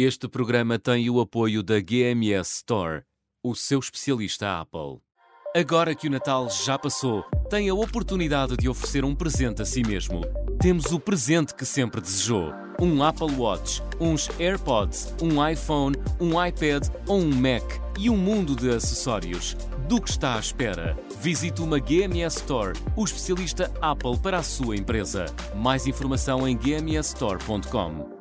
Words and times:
Este 0.00 0.28
programa 0.28 0.78
tem 0.78 1.10
o 1.10 1.20
apoio 1.20 1.60
da 1.60 1.80
GMS 1.80 2.58
Store, 2.58 3.02
o 3.42 3.56
seu 3.56 3.80
especialista 3.80 4.60
Apple. 4.60 5.00
Agora 5.56 5.92
que 5.92 6.06
o 6.06 6.10
Natal 6.10 6.48
já 6.48 6.78
passou, 6.78 7.24
tem 7.50 7.68
a 7.68 7.74
oportunidade 7.74 8.56
de 8.56 8.68
oferecer 8.68 9.04
um 9.04 9.12
presente 9.12 9.60
a 9.60 9.64
si 9.64 9.82
mesmo. 9.82 10.20
Temos 10.60 10.92
o 10.92 11.00
presente 11.00 11.52
que 11.52 11.64
sempre 11.64 12.00
desejou: 12.00 12.52
um 12.80 13.02
Apple 13.02 13.34
Watch, 13.34 13.82
uns 13.98 14.30
AirPods, 14.38 15.12
um 15.20 15.44
iPhone, 15.44 15.96
um 16.20 16.44
iPad 16.46 16.86
ou 17.08 17.18
um 17.18 17.34
Mac 17.34 17.64
e 17.98 18.08
um 18.08 18.16
mundo 18.16 18.54
de 18.54 18.70
acessórios. 18.70 19.56
Do 19.88 20.02
que 20.02 20.10
está 20.10 20.34
à 20.34 20.38
espera? 20.38 20.94
Visite 21.18 21.62
uma 21.62 21.78
GMS 21.78 22.36
Store, 22.36 22.78
o 22.94 23.04
especialista 23.06 23.72
Apple 23.80 24.18
para 24.18 24.36
a 24.36 24.42
sua 24.42 24.76
empresa. 24.76 25.24
Mais 25.56 25.86
informação 25.86 26.46
em 26.46 26.54
gmsstore.com. 26.54 28.18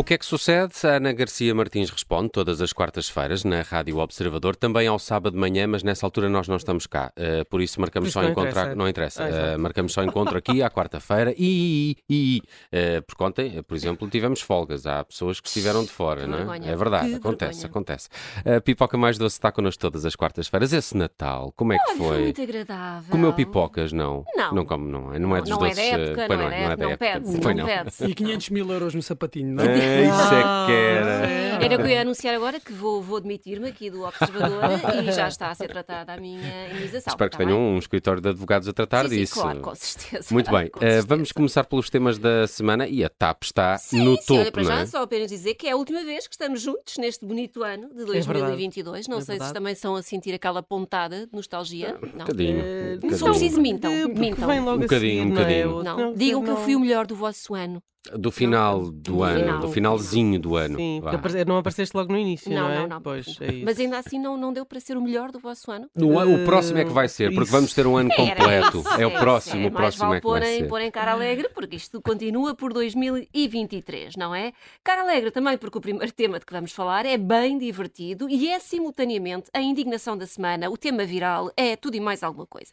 O 0.00 0.02
que 0.02 0.14
é 0.14 0.18
que 0.18 0.24
sucede? 0.24 0.72
A 0.84 0.96
Ana 0.96 1.12
Garcia 1.12 1.54
Martins 1.54 1.90
responde 1.90 2.30
todas 2.30 2.62
as 2.62 2.72
quartas-feiras 2.72 3.44
na 3.44 3.60
Rádio 3.60 3.98
Observador, 3.98 4.56
também 4.56 4.86
ao 4.88 4.98
sábado 4.98 5.34
de 5.34 5.38
manhã, 5.38 5.66
mas 5.66 5.82
nessa 5.82 6.06
altura 6.06 6.26
nós 6.30 6.48
não 6.48 6.56
estamos 6.56 6.86
cá. 6.86 7.12
Uh, 7.18 7.44
por 7.50 7.60
isso 7.60 7.78
marcamos 7.78 8.08
isso 8.08 8.14
só 8.14 8.22
não 8.22 8.30
encontro. 8.30 8.50
interessa. 8.50 8.74
Não 8.74 8.88
interessa. 8.88 9.24
Ah, 9.24 9.56
Uh, 9.56 9.58
marcamos 9.58 9.92
só 9.92 10.02
encontro 10.02 10.38
aqui 10.38 10.62
à 10.62 10.70
quarta-feira 10.70 11.34
e. 11.36 11.98
e, 12.08 12.40
e 12.72 12.98
uh, 12.98 13.02
por 13.02 13.14
contem, 13.14 13.62
por 13.62 13.74
exemplo, 13.76 14.08
tivemos 14.08 14.40
folgas. 14.40 14.86
Há 14.86 15.04
pessoas 15.04 15.38
que 15.38 15.48
estiveram 15.48 15.84
de 15.84 15.90
fora, 15.90 16.22
Que 16.22 16.26
não 16.28 16.34
é? 16.34 16.44
vergonha. 16.44 16.70
É 16.70 16.76
verdade, 16.76 17.08
Que 17.10 17.14
acontece, 17.16 17.60
vergonha. 17.60 17.70
acontece. 17.70 18.08
A 18.56 18.60
pipoca 18.62 18.96
mais 18.96 19.18
doce 19.18 19.34
está 19.36 19.52
connosco 19.52 19.82
todas 19.82 20.06
as 20.06 20.16
quartas-feiras. 20.16 20.72
Esse 20.72 20.96
Natal, 20.96 21.52
como 21.54 21.74
é 21.74 21.78
que 21.78 21.96
foi 21.96 22.06
foi? 22.06 22.22
muito 22.22 22.40
agradável. 22.40 23.10
Comeu 23.10 23.34
pipocas? 23.34 23.92
Não. 23.92 24.24
Não. 24.34 24.54
Não 24.54 24.64
como, 24.64 24.86
não 24.88 25.12
é? 25.12 25.18
Não 25.18 25.36
é 25.36 25.40
dos 25.42 25.50
Não 25.50 25.58
é 25.66 25.68
doces. 25.68 25.76
da 25.76 25.82
uh, 25.98 26.00
época, 26.00 26.24
pois 26.26 26.38
não 26.40 26.46
é 26.46 26.50
da 26.50 26.56
época, 26.56 26.88
não 26.88 26.96
pede-se, 26.96 27.40
Pois 27.40 27.56
não 27.56 27.66
pede-se. 27.66 28.04
E 28.06 28.14
500 28.14 28.48
mil 28.48 28.70
euros 28.72 28.94
no 28.94 29.02
sapatinho, 29.02 29.54
não 29.56 29.64
é? 29.64 29.89
É, 29.90 30.02
isso 30.08 30.34
é 30.34 30.66
que 30.66 30.72
era. 30.72 31.40
Era 31.64 31.74
o 31.74 31.78
que 31.78 31.84
eu 31.84 31.88
ia 31.90 32.00
anunciar 32.00 32.34
agora 32.34 32.58
que 32.58 32.72
vou, 32.72 33.02
vou 33.02 33.20
demitir-me 33.20 33.68
aqui 33.68 33.90
do 33.90 34.02
Observador 34.04 34.62
e 35.04 35.12
já 35.12 35.28
está 35.28 35.50
a 35.50 35.54
ser 35.54 35.68
tratada 35.68 36.14
a 36.14 36.16
minha 36.16 36.40
imunização. 36.70 37.12
Espero 37.12 37.30
que 37.30 37.36
está 37.36 37.44
tenham 37.44 37.60
um 37.60 37.78
escritório 37.78 38.20
de 38.22 38.28
advogados 38.30 38.66
a 38.66 38.72
tratar 38.72 39.08
sim, 39.08 39.16
disso. 39.18 39.34
Sim, 39.34 39.40
claro, 39.42 39.60
com 39.60 39.74
certeza. 39.74 40.26
Muito 40.32 40.50
bem, 40.50 40.66
eh, 40.76 40.78
certeza. 40.80 41.06
vamos 41.06 41.32
começar 41.32 41.64
pelos 41.64 41.90
temas 41.90 42.18
da 42.18 42.46
semana 42.46 42.86
e 42.88 43.04
a 43.04 43.08
TAP 43.10 43.42
está 43.44 43.76
Sim, 43.76 44.04
no 44.04 44.16
sim, 44.16 44.22
topo, 44.26 44.40
olha, 44.40 44.52
para 44.52 44.62
não 44.62 44.70
já 44.70 44.80
é? 44.80 44.86
só 44.86 45.02
apenas 45.02 45.28
dizer 45.30 45.54
que 45.54 45.66
é 45.66 45.72
a 45.72 45.76
última 45.76 46.02
vez 46.02 46.26
que 46.26 46.34
estamos 46.34 46.62
juntos 46.62 46.96
neste 46.96 47.26
bonito 47.26 47.62
ano 47.62 47.88
de 47.94 48.04
2022. 48.06 49.06
não 49.08 49.18
É 49.18 49.20
sei 49.20 49.24
se 49.34 49.38
verdade. 49.38 49.52
também 49.54 49.74
são 49.74 49.94
a 49.96 50.02
sentir 50.02 50.32
aquela 50.34 50.62
pontada 50.62 51.26
de 51.26 51.32
nostalgia. 51.34 51.96
Um 52.02 52.06
Não. 52.06 52.24
bocadinho. 52.24 52.60
Eh, 52.60 52.98
um 53.04 53.10
Se 53.10 53.18
for 53.18 53.26
bocadinho. 53.26 53.32
preciso, 53.34 53.60
mintam. 53.60 53.92
Eh, 53.92 54.06
mintam. 54.08 54.48
vem 54.48 54.60
logo 54.60 54.70
Um 54.70 54.74
a 54.74 54.78
bocadinho, 54.78 55.18
seguir, 55.18 55.20
um 55.20 55.34
não 55.34 55.40
é? 55.42 55.44
bocadinho. 55.44 55.74
Outro- 55.76 55.96
Não, 56.06 56.14
digam 56.14 56.42
que 56.42 56.50
eu 56.50 56.54
não. 56.54 56.64
fui 56.64 56.74
o 56.76 56.80
melhor 56.80 57.06
do 57.06 57.14
vosso 57.14 57.54
ano. 57.54 57.82
Do 58.16 58.30
final 58.30 58.80
do 58.84 58.90
Do 58.92 59.22
ano, 59.22 59.40
final. 59.40 59.60
do 59.60 59.68
finalzinho 59.68 60.40
do 60.40 60.56
ano. 60.56 60.76
Sim, 60.76 61.02
não 61.46 61.58
apareceste 61.58 61.94
logo 61.94 62.10
no 62.10 62.18
início, 62.18 62.50
não, 62.50 62.62
Não, 62.62 62.70
é? 62.70 62.78
não, 62.80 62.86
não. 62.88 63.02
Pois, 63.02 63.26
é 63.42 63.52
isso. 63.52 63.64
Mas 63.64 63.78
ainda 63.78 63.98
assim 63.98 64.18
não, 64.18 64.38
não 64.38 64.54
deu 64.54 64.64
para 64.64 64.80
ser 64.80 64.96
o 64.96 65.02
melhor 65.02 65.30
do 65.30 65.38
vosso 65.38 65.70
ano. 65.70 65.86
No 65.94 66.18
o 66.18 66.44
próximo 66.46 66.78
é 66.78 66.84
que 66.86 66.92
vai 66.92 67.08
ser, 67.08 67.28
porque 67.28 67.42
Isso. 67.42 67.52
vamos 67.52 67.74
ter 67.74 67.86
um 67.86 67.98
ano 67.98 68.08
completo. 68.10 68.82
É 68.98 69.06
o 69.06 69.10
isso, 69.10 69.18
próximo, 69.18 69.64
é. 69.64 69.66
o 69.66 69.70
próximo 69.70 70.14
é 70.14 70.20
que 70.20 70.26
vai 70.26 70.40
vale 70.40 70.46
ser. 70.46 70.56
porem, 70.56 70.68
porem 70.68 70.90
cara 70.90 71.12
alegre, 71.12 71.50
porque 71.50 71.76
isto 71.76 72.00
continua 72.00 72.54
por 72.54 72.72
2023, 72.72 74.16
não 74.16 74.34
é? 74.34 74.52
Cara 74.82 75.02
alegre 75.02 75.30
também, 75.30 75.58
porque 75.58 75.76
o 75.76 75.80
primeiro 75.80 76.10
tema 76.12 76.38
de 76.38 76.46
que 76.46 76.52
vamos 76.54 76.72
falar 76.72 77.04
é 77.04 77.18
bem 77.18 77.58
divertido 77.58 78.30
e 78.30 78.48
é 78.48 78.58
simultaneamente 78.58 79.50
a 79.52 79.60
indignação 79.60 80.16
da 80.16 80.26
semana. 80.26 80.70
O 80.70 80.76
tema 80.78 81.04
viral 81.04 81.50
é 81.54 81.76
tudo 81.76 81.96
e 81.96 82.00
mais 82.00 82.22
alguma 82.22 82.46
coisa. 82.46 82.72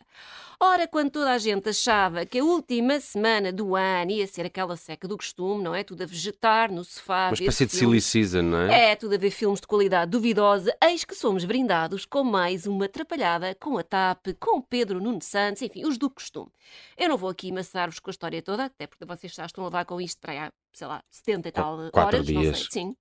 Ora, 0.60 0.88
quando 0.88 1.12
toda 1.12 1.32
a 1.32 1.38
gente 1.38 1.70
achava 1.70 2.26
que 2.26 2.40
a 2.40 2.44
última 2.44 3.00
semana 3.00 3.52
do 3.52 3.76
ano 3.76 4.10
ia 4.10 4.26
ser 4.26 4.44
aquela 4.44 4.76
seca 4.76 5.08
do 5.08 5.16
costume, 5.16 5.64
não 5.64 5.76
é? 5.76 5.84
Tudo 5.84 6.02
a 6.02 6.06
vegetar 6.08 6.72
no 6.74 6.84
sofá. 6.84 7.28
Uma 7.28 7.34
espécie 7.34 7.68
de 7.68 7.78
filmes. 7.78 8.04
silly 8.06 8.26
season, 8.26 8.42
não 8.42 8.62
é? 8.62 8.92
É, 8.92 8.96
tudo 8.96 9.14
a 9.14 9.18
ver 9.20 9.30
filmes 9.30 9.62
de 9.62 9.68
qualidade 9.68 10.10
duvidosa, 10.10 10.76
eis 10.84 11.04
que 11.04 11.14
somos 11.14 11.46
brindados 11.46 12.06
com 12.06 12.24
mais 12.24 12.66
uma 12.66 12.86
atrapalhada 12.86 13.54
com 13.54 13.78
a 13.78 13.84
TAP, 13.84 14.30
com 14.40 14.60
Pedro 14.60 15.00
Nuno 15.00 15.22
Santos, 15.22 15.62
enfim, 15.62 15.86
os 15.86 15.96
do 15.96 16.10
costume. 16.10 16.52
Eu 16.98 17.08
não 17.10 17.18
vou 17.18 17.30
aqui 17.30 17.52
maçar-vos 17.52 18.00
com 18.00 18.10
a 18.10 18.12
história 18.12 18.42
toda, 18.42 18.66
até 18.66 18.88
porque 18.88 19.06
vocês 19.06 19.32
já 19.34 19.46
estão 19.46 19.64
a 19.64 19.68
levar 19.68 19.86
com 19.86 20.02
isto 20.02 20.20
para 20.20 20.34
aí 20.34 20.50
sei 20.74 20.88
lá, 20.88 21.04
70 21.10 21.50
e 21.50 21.52
tal 21.52 21.78
Quatro 21.92 22.18
horas, 22.18 22.30
não 22.30 22.42
dias. 22.42 22.58
sei, 22.58 22.68
sim. 22.72 22.96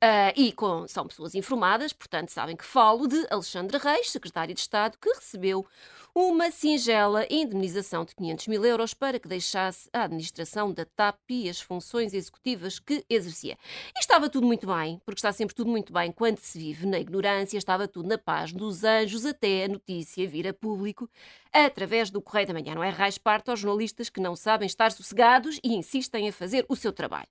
Ah, 0.00 0.30
e 0.36 0.52
com, 0.52 0.86
são 0.86 1.06
pessoas 1.06 1.34
informadas, 1.34 1.90
portanto 1.90 2.28
sabem 2.28 2.54
que 2.54 2.64
falo 2.64 3.08
de 3.08 3.26
Alexandre 3.30 3.78
Reis, 3.78 4.10
secretário 4.10 4.54
de 4.54 4.60
Estado, 4.60 4.98
que 5.00 5.08
recebeu 5.08 5.66
uma 6.14 6.50
singela 6.50 7.26
indemnização 7.30 8.04
de 8.04 8.14
500 8.14 8.46
mil 8.48 8.64
euros 8.64 8.92
para 8.92 9.18
que 9.18 9.26
deixasse 9.26 9.88
a 9.94 10.04
administração 10.04 10.70
da 10.70 10.84
TAP 10.84 11.18
e 11.30 11.48
as 11.48 11.60
funções 11.60 12.12
executivas 12.12 12.78
que 12.78 13.04
exercia. 13.08 13.56
E 13.94 13.98
estava 13.98 14.28
tudo 14.28 14.46
muito 14.46 14.66
bem, 14.66 15.00
porque 15.04 15.18
está 15.18 15.32
sempre 15.32 15.54
tudo 15.54 15.70
muito 15.70 15.92
bem 15.92 16.12
quando 16.12 16.38
se 16.38 16.58
vive 16.58 16.86
na 16.86 16.98
ignorância, 16.98 17.56
estava 17.56 17.88
tudo 17.88 18.06
na 18.08 18.18
paz 18.18 18.52
dos 18.52 18.84
anjos 18.84 19.24
até 19.24 19.64
a 19.64 19.68
notícia 19.68 20.28
vir 20.28 20.46
a 20.46 20.52
público 20.54 21.08
através 21.52 22.10
do 22.10 22.20
Correio 22.20 22.48
da 22.48 22.54
Manhã. 22.54 22.74
Não 22.74 22.84
é 22.84 22.90
raiz 22.90 23.16
parte 23.16 23.50
aos 23.50 23.60
jornalistas 23.60 24.10
que 24.10 24.20
não 24.20 24.36
sabem 24.36 24.66
estar 24.66 24.92
sossegados 24.92 25.58
e 25.64 25.74
insistem 25.74 26.28
em 26.28 26.32
fazer 26.32 26.66
o 26.68 26.76
seu 26.76 26.92
trabalho. 26.92 27.28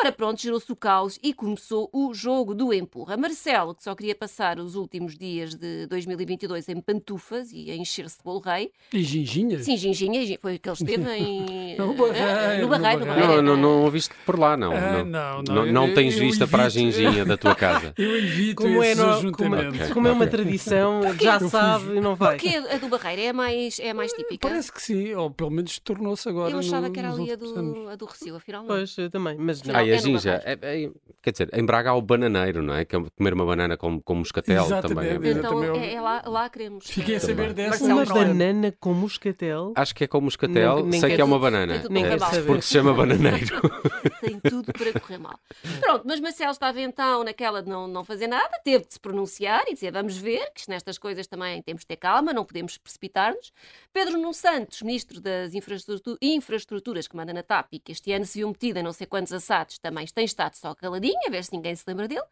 Ora, 0.00 0.10
pronto, 0.12 0.40
gerou-se 0.40 0.70
o 0.70 0.76
caos 0.76 1.18
e 1.22 1.32
começou 1.32 1.88
o 1.92 2.12
jogo 2.12 2.54
do 2.54 2.72
empurra. 2.74 3.16
Marcelo, 3.16 3.74
que 3.74 3.82
só 3.84 3.94
queria 3.94 4.14
passar 4.14 4.58
os 4.58 4.74
últimos 4.74 5.16
dias 5.16 5.54
de 5.54 5.86
2022 5.86 6.68
em 6.68 6.80
pantufas 6.80 7.50
e 7.52 7.70
a 7.70 7.76
encher-se 7.76 8.18
de 8.18 8.24
bolo 8.24 8.40
rei. 8.40 8.70
E 8.92 9.02
ginginhas? 9.02 9.64
Sim, 9.64 9.76
ginginha, 9.76 10.24
gi- 10.26 10.38
foi 10.40 10.58
que 10.58 10.68
ele 10.68 10.74
esteve 10.76 11.10
em... 11.12 11.76
No 11.78 11.94
Barreiro, 11.94 12.26
Ah, 12.28 12.58
No 12.60 12.68
Barreiro, 12.68 13.00
no 13.00 13.06
Barreiro. 13.06 13.32
Não, 13.36 13.42
não, 13.42 13.56
não 13.56 13.82
ouviste 13.84 14.14
por 14.26 14.38
lá, 14.38 14.56
não. 14.56 14.72
Ah, 14.72 15.04
não, 15.04 15.42
não, 15.42 15.54
não, 15.64 15.66
não 15.72 15.88
eu- 15.88 15.94
tens 15.94 16.14
eu 16.14 16.20
vista 16.20 16.46
para 16.46 16.64
a 16.64 16.66
evito. 16.66 16.78
ginginha 16.92 17.24
da 17.24 17.36
tua 17.36 17.54
casa. 17.56 17.94
Eu 17.96 18.16
evito 18.18 18.62
Como 18.62 18.82
é, 18.82 18.94
no, 18.94 19.32
como, 19.32 19.54
Ok, 19.56 19.80
é- 19.80 19.88
como 19.94 20.08
é 20.08 20.12
uma 20.12 20.26
tradição, 20.26 21.00
já 21.20 21.38
Eu 21.40 21.48
sabe 21.48 21.96
e 21.96 22.00
não 22.00 22.14
vai. 22.14 22.36
Porque 22.36 22.56
a 22.56 22.78
do 22.78 22.88
Barreiro 22.88 23.22
é 23.22 23.28
a 23.28 23.32
mais, 23.32 23.78
é 23.78 23.92
mais 23.92 24.12
típica. 24.12 24.48
Parece 24.48 24.72
que 24.72 24.82
sim, 24.82 25.14
ou 25.14 25.30
pelo 25.30 25.50
menos 25.50 25.78
tornou-se 25.78 26.28
agora. 26.28 26.50
Eu 26.50 26.58
achava 26.58 26.88
no- 26.88 26.92
que 26.92 26.98
era 26.98 27.10
ali 27.12 27.30
a 27.30 27.34
últimos 27.34 27.56
anos. 27.56 27.74
do, 27.74 27.88
a 27.88 27.96
do 27.96 28.04
Recio, 28.06 28.34
afinal 28.36 28.62
não. 28.62 28.68
Pois, 28.68 28.96
eu 28.98 29.10
também, 29.10 29.36
mas 29.38 29.62
não. 29.62 29.74
Não, 29.74 29.83
Ah, 29.84 29.88
e 29.88 29.92
a 29.92 29.94
é 29.94 29.98
ginja, 29.98 30.42
é, 30.44 30.52
é- 30.60 30.90
quer 31.22 31.30
dizer, 31.32 31.48
em 31.52 31.64
Braga 31.64 31.90
há 31.90 31.94
o 31.94 32.02
bananeiro, 32.02 32.62
não 32.62 32.74
é? 32.74 32.84
Que 32.84 32.96
é 32.96 33.00
comer 33.16 33.32
uma 33.34 33.44
banana 33.46 33.76
com, 33.76 34.00
com 34.00 34.14
moscatel 34.16 34.64
Exatamente. 34.64 34.94
também. 35.16 35.30
é 35.30 35.32
Então 35.32 35.62
é, 35.76 35.94
é 35.94 36.00
lá, 36.00 36.22
lá 36.26 36.48
queremos. 36.48 36.86
Fiquei 36.86 37.16
a 37.16 37.20
saber 37.20 37.52
dessa. 37.52 37.86
Da- 37.88 38.04
banana 38.14 38.74
com 38.78 38.92
moscatel. 38.92 39.72
Acho 39.76 39.94
que 39.94 40.04
é 40.04 40.06
com 40.06 40.20
moscatel, 40.20 40.76
Nem- 40.76 40.84
nem 40.86 41.00
sei 41.00 41.14
que 41.14 41.20
é 41.20 41.24
uma 41.24 41.36
tudo- 41.36 41.42
banana. 41.42 41.72
tem 41.74 41.82
tudo 41.82 41.92
Nem 41.92 42.04
para 42.04 42.36
É, 42.36 42.42
porque 42.42 42.62
se 42.62 42.72
chama 42.72 42.92
bananeiro. 42.94 43.60
tem 44.20 44.40
tudo 44.40 44.72
para 44.72 45.00
correr 45.00 45.18
mal. 45.18 45.38
Pronto, 45.80 46.04
mas 46.06 46.20
Marcelo 46.20 46.50
estava 46.52 46.80
então 46.80 47.24
naquela 47.24 47.62
de 47.62 47.68
não, 47.68 47.86
não 47.86 48.04
fazer 48.04 48.26
nada, 48.26 48.58
teve 48.64 48.84
de 48.86 48.94
se 48.94 49.00
pronunciar 49.00 49.64
e 49.68 49.74
dizer 49.74 49.92
vamos 49.92 50.16
ver, 50.16 50.50
que 50.54 50.68
nestas 50.68 50.98
coisas 50.98 51.26
também 51.26 51.62
temos 51.62 51.82
de 51.82 51.86
ter 51.86 51.96
calma, 51.96 52.32
não 52.32 52.44
podemos 52.44 52.76
precipitar-nos. 52.78 53.52
Pedro 53.92 54.14
Nuno 54.18 54.34
Santos, 54.34 54.82
ministro 54.82 55.20
das 55.20 55.54
infraestrutu- 55.54 56.18
infraestruturas 56.20 57.06
que 57.08 57.16
manda 57.16 57.32
na 57.32 57.42
TAP 57.42 57.68
e 57.72 57.78
que 57.78 57.92
este 57.92 58.12
ano 58.12 58.24
se 58.24 58.38
viu 58.38 58.48
metido 58.48 58.78
em 58.78 58.82
não 58.82 58.92
sei 58.92 59.06
quantos 59.06 59.32
assados, 59.32 59.73
também 59.80 60.06
tem 60.06 60.24
estado 60.24 60.54
só 60.54 60.74
caladinho, 60.74 61.18
a 61.26 61.30
ver 61.30 61.44
se 61.44 61.52
ninguém 61.52 61.74
se 61.74 61.84
lembra 61.86 62.08
dele. 62.08 62.24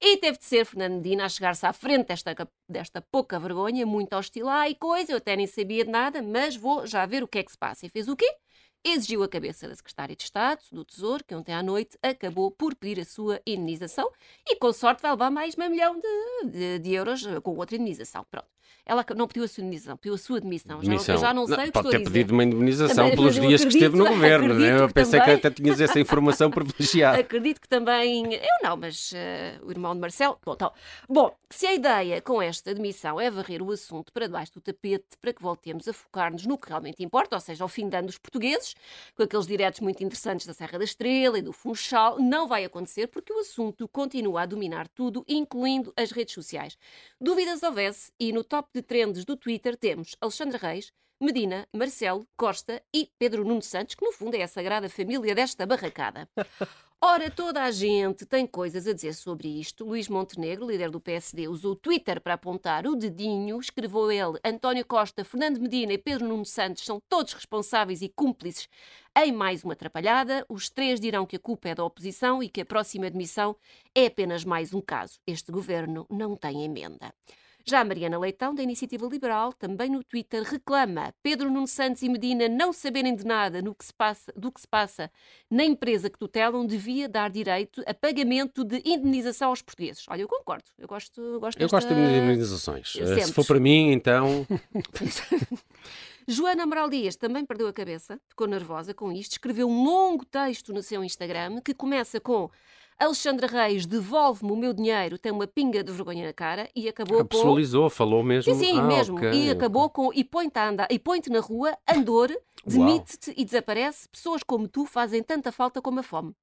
E 0.00 0.16
teve 0.18 0.38
de 0.38 0.44
ser 0.44 0.64
Fernando 0.64 0.94
Medina 0.96 1.24
a 1.24 1.28
chegar-se 1.28 1.66
à 1.66 1.72
frente 1.72 2.06
desta, 2.06 2.34
desta 2.68 3.00
pouca 3.02 3.38
vergonha, 3.40 3.84
muito 3.84 4.14
hostil 4.14 4.46
e 4.68 4.74
coisa, 4.76 5.12
eu 5.12 5.16
até 5.18 5.34
nem 5.34 5.46
sabia 5.46 5.84
de 5.84 5.90
nada, 5.90 6.22
mas 6.22 6.54
vou 6.56 6.86
já 6.86 7.04
ver 7.04 7.22
o 7.22 7.28
que 7.28 7.38
é 7.38 7.42
que 7.42 7.50
se 7.50 7.58
passa. 7.58 7.86
E 7.86 7.88
fez 7.88 8.08
o 8.08 8.16
quê? 8.16 8.26
exigiu 8.84 9.22
a 9.22 9.28
cabeça 9.28 9.68
da 9.68 9.74
Secretária 9.74 10.14
de 10.14 10.22
Estado 10.22 10.60
do 10.72 10.84
Tesouro, 10.84 11.24
que 11.24 11.34
ontem 11.34 11.52
à 11.52 11.62
noite 11.62 11.98
acabou 12.02 12.50
por 12.50 12.74
pedir 12.74 13.00
a 13.00 13.04
sua 13.04 13.40
indenização 13.46 14.10
e, 14.46 14.56
com 14.56 14.72
sorte, 14.72 15.02
vai 15.02 15.10
levar 15.10 15.30
mais 15.30 15.56
meio 15.56 15.70
milhão 15.70 16.00
de, 16.00 16.50
de- 16.50 16.78
de 16.78 16.92
euros 16.94 17.26
eh, 17.26 17.40
com 17.40 17.56
outra 17.56 17.76
indenização. 17.76 18.24
Pronto. 18.30 18.46
Ela 18.88 19.04
não 19.14 19.28
pediu 19.28 19.44
a 19.44 19.48
sua 19.48 19.62
indenização, 19.62 19.96
pediu 19.98 20.14
a 20.14 20.18
sua 20.18 20.40
demissão. 20.40 20.76
Já, 20.82 20.82
não- 20.82 20.90
Demissão. 20.90 21.14
eu 21.14 21.20
já 21.20 21.34
não 21.34 21.46
sei 21.46 21.56
o 21.56 21.62
que 21.64 21.70
pode 21.72 21.90
ter 21.90 21.98
pedido 22.04 22.32
uma 22.32 22.42
indemnização 22.42 22.96
Também, 23.10 23.16
pelos 23.16 23.34
dias 23.34 23.60
que 23.62 23.68
esteve 23.68 23.96
no 23.96 24.04
acredito- 24.04 24.16
governo. 24.22 24.54
né? 24.54 24.70
Eu 24.70 24.74
acredito 24.76 24.94
pensei 24.94 25.20
também. 25.20 25.38
que 25.40 25.46
até 25.46 25.54
tinhas 25.62 25.80
essa 25.80 26.00
informação 26.00 26.50
privilegiada. 26.50 27.20
Acredito 27.20 27.60
que 27.60 27.68
também. 27.68 28.34
Eu 28.34 28.40
não, 28.62 28.76
mas 28.76 29.12
eh, 29.14 29.58
o 29.62 29.70
irmão 29.70 29.94
de 29.94 30.00
Marcelo. 30.00 30.38
Bom, 30.44 30.54
então, 30.54 30.72
bom, 31.08 31.36
se 31.50 31.66
a 31.66 31.74
ideia 31.74 32.20
com 32.22 32.40
esta 32.40 32.74
demissão 32.74 33.20
é 33.20 33.30
varrer 33.30 33.62
o 33.62 33.70
assunto 33.70 34.10
para 34.12 34.26
debaixo 34.26 34.54
do 34.54 34.60
tapete 34.60 35.04
para 35.20 35.32
que 35.34 35.42
voltemos 35.42 35.86
a 35.86 35.92
focar-nos 35.92 36.46
no 36.46 36.56
que 36.56 36.68
realmente 36.68 37.04
importa, 37.04 37.36
ou 37.36 37.40
seja, 37.40 37.62
ao 37.62 37.68
fim 37.68 37.88
de 37.88 37.96
ano 37.96 38.06
dos 38.06 38.16
portugueses, 38.18 38.74
com 39.14 39.22
aqueles 39.22 39.46
diretos 39.46 39.80
muito 39.80 40.02
interessantes 40.02 40.46
da 40.46 40.54
Serra 40.54 40.78
da 40.78 40.84
Estrela 40.84 41.38
e 41.38 41.42
do 41.42 41.52
Funchal, 41.52 42.18
não 42.18 42.48
vai 42.48 42.64
acontecer 42.64 43.06
porque 43.08 43.32
o 43.32 43.40
assunto 43.40 43.86
continua 43.88 44.42
a 44.42 44.46
dominar 44.46 44.88
tudo, 44.88 45.24
incluindo 45.28 45.92
as 45.96 46.10
redes 46.10 46.32
sociais. 46.32 46.78
Dúvidas 47.20 47.62
houvesse, 47.62 48.12
e 48.18 48.32
no 48.32 48.42
top 48.42 48.68
de 48.78 48.82
trends 48.82 49.24
do 49.24 49.36
Twitter 49.36 49.76
temos 49.76 50.14
Alexandre 50.20 50.56
Reis. 50.56 50.92
Medina, 51.20 51.66
Marcelo, 51.74 52.28
Costa 52.36 52.80
e 52.94 53.10
Pedro 53.18 53.44
Nuno 53.44 53.60
Santos, 53.60 53.96
que 53.96 54.04
no 54.04 54.12
fundo 54.12 54.36
é 54.36 54.42
a 54.42 54.46
sagrada 54.46 54.88
família 54.88 55.34
desta 55.34 55.66
barracada. 55.66 56.28
Ora, 57.00 57.28
toda 57.28 57.64
a 57.64 57.72
gente 57.72 58.24
tem 58.24 58.46
coisas 58.46 58.86
a 58.86 58.92
dizer 58.92 59.14
sobre 59.14 59.48
isto. 59.48 59.84
Luís 59.84 60.08
Montenegro, 60.08 60.66
líder 60.66 60.90
do 60.90 61.00
PSD, 61.00 61.48
usou 61.48 61.72
o 61.72 61.76
Twitter 61.76 62.20
para 62.20 62.34
apontar 62.34 62.86
o 62.86 62.94
dedinho. 62.94 63.58
Escreveu 63.58 64.12
ele: 64.12 64.38
António 64.44 64.84
Costa, 64.84 65.24
Fernando 65.24 65.60
Medina 65.60 65.92
e 65.92 65.98
Pedro 65.98 66.28
Nuno 66.28 66.44
Santos 66.44 66.84
são 66.84 67.00
todos 67.08 67.32
responsáveis 67.32 68.00
e 68.00 68.08
cúmplices 68.08 68.68
em 69.16 69.32
mais 69.32 69.64
uma 69.64 69.72
atrapalhada. 69.72 70.46
Os 70.48 70.70
três 70.70 71.00
dirão 71.00 71.26
que 71.26 71.36
a 71.36 71.40
culpa 71.40 71.68
é 71.68 71.74
da 71.74 71.84
oposição 71.84 72.40
e 72.42 72.48
que 72.48 72.60
a 72.60 72.66
próxima 72.66 73.06
admissão 73.06 73.56
é 73.92 74.06
apenas 74.06 74.44
mais 74.44 74.72
um 74.72 74.80
caso. 74.80 75.18
Este 75.26 75.50
governo 75.50 76.06
não 76.08 76.36
tem 76.36 76.64
emenda. 76.64 77.12
Já 77.68 77.80
a 77.80 77.84
Mariana 77.84 78.18
Leitão, 78.18 78.54
da 78.54 78.62
Iniciativa 78.62 79.06
Liberal, 79.06 79.52
também 79.52 79.90
no 79.90 80.02
Twitter, 80.02 80.42
reclama 80.42 81.12
Pedro 81.22 81.50
Nuno 81.50 81.66
Santos 81.66 82.00
e 82.00 82.08
Medina 82.08 82.48
não 82.48 82.72
saberem 82.72 83.14
de 83.14 83.26
nada 83.26 83.60
no 83.60 83.74
que 83.74 83.84
se 83.84 83.92
passa, 83.92 84.32
do 84.34 84.50
que 84.50 84.62
se 84.62 84.66
passa 84.66 85.10
na 85.50 85.64
empresa 85.64 86.08
que 86.08 86.18
tutelam 86.18 86.66
devia 86.66 87.06
dar 87.06 87.28
direito 87.28 87.82
a 87.86 87.92
pagamento 87.92 88.64
de 88.64 88.80
indenização 88.86 89.50
aos 89.50 89.60
portugueses. 89.60 90.06
Olha, 90.08 90.22
eu 90.22 90.28
concordo. 90.28 90.64
Eu 90.78 90.88
gosto, 90.88 91.20
eu 91.20 91.38
gosto, 91.38 91.60
eu 91.60 91.68
gosto 91.68 91.94
de 91.94 92.00
indenizações. 92.00 92.90
Sempre. 92.90 93.26
Se 93.26 93.34
for 93.34 93.44
para 93.44 93.60
mim, 93.60 93.92
então. 93.92 94.46
Joana 96.26 96.62
Amaral 96.62 96.88
Dias 96.88 97.16
também 97.16 97.44
perdeu 97.44 97.68
a 97.68 97.72
cabeça, 97.72 98.18
ficou 98.28 98.46
nervosa 98.46 98.94
com 98.94 99.12
isto, 99.12 99.32
escreveu 99.32 99.68
um 99.68 99.84
longo 99.84 100.24
texto 100.24 100.72
no 100.72 100.82
seu 100.82 101.04
Instagram 101.04 101.60
que 101.60 101.74
começa 101.74 102.18
com 102.18 102.50
Alexandra 103.00 103.46
Reis 103.46 103.86
devolve-me 103.86 104.50
o 104.50 104.56
meu 104.56 104.72
dinheiro, 104.72 105.18
tem 105.18 105.30
uma 105.30 105.46
pinga 105.46 105.84
de 105.84 105.92
vergonha 105.92 106.26
na 106.26 106.32
cara 106.32 106.68
e 106.74 106.88
acabou 106.88 107.20
Ah, 107.20 107.24
Pessoalizou, 107.24 107.88
falou 107.88 108.24
mesmo. 108.24 108.52
com. 108.52 108.58
Sim, 108.58 108.64
sim, 108.64 108.78
Ah, 108.78 108.82
mesmo. 108.82 109.16
ok. 109.16 109.30
E 109.32 109.50
acabou 109.50 109.88
com 109.88 110.12
e 110.12 110.24
põe-te 110.24 110.58
andar, 110.58 110.88
e 110.90 110.98
põe-te 110.98 111.30
na 111.30 111.38
rua, 111.38 111.76
andor, 111.88 112.28
demite-te 112.66 113.32
e 113.36 113.44
desaparece. 113.44 114.08
Pessoas 114.08 114.42
como 114.42 114.66
tu 114.66 114.84
fazem 114.84 115.22
tanta 115.22 115.52
falta 115.52 115.80
como 115.80 116.00
a 116.00 116.02
fome. 116.02 116.34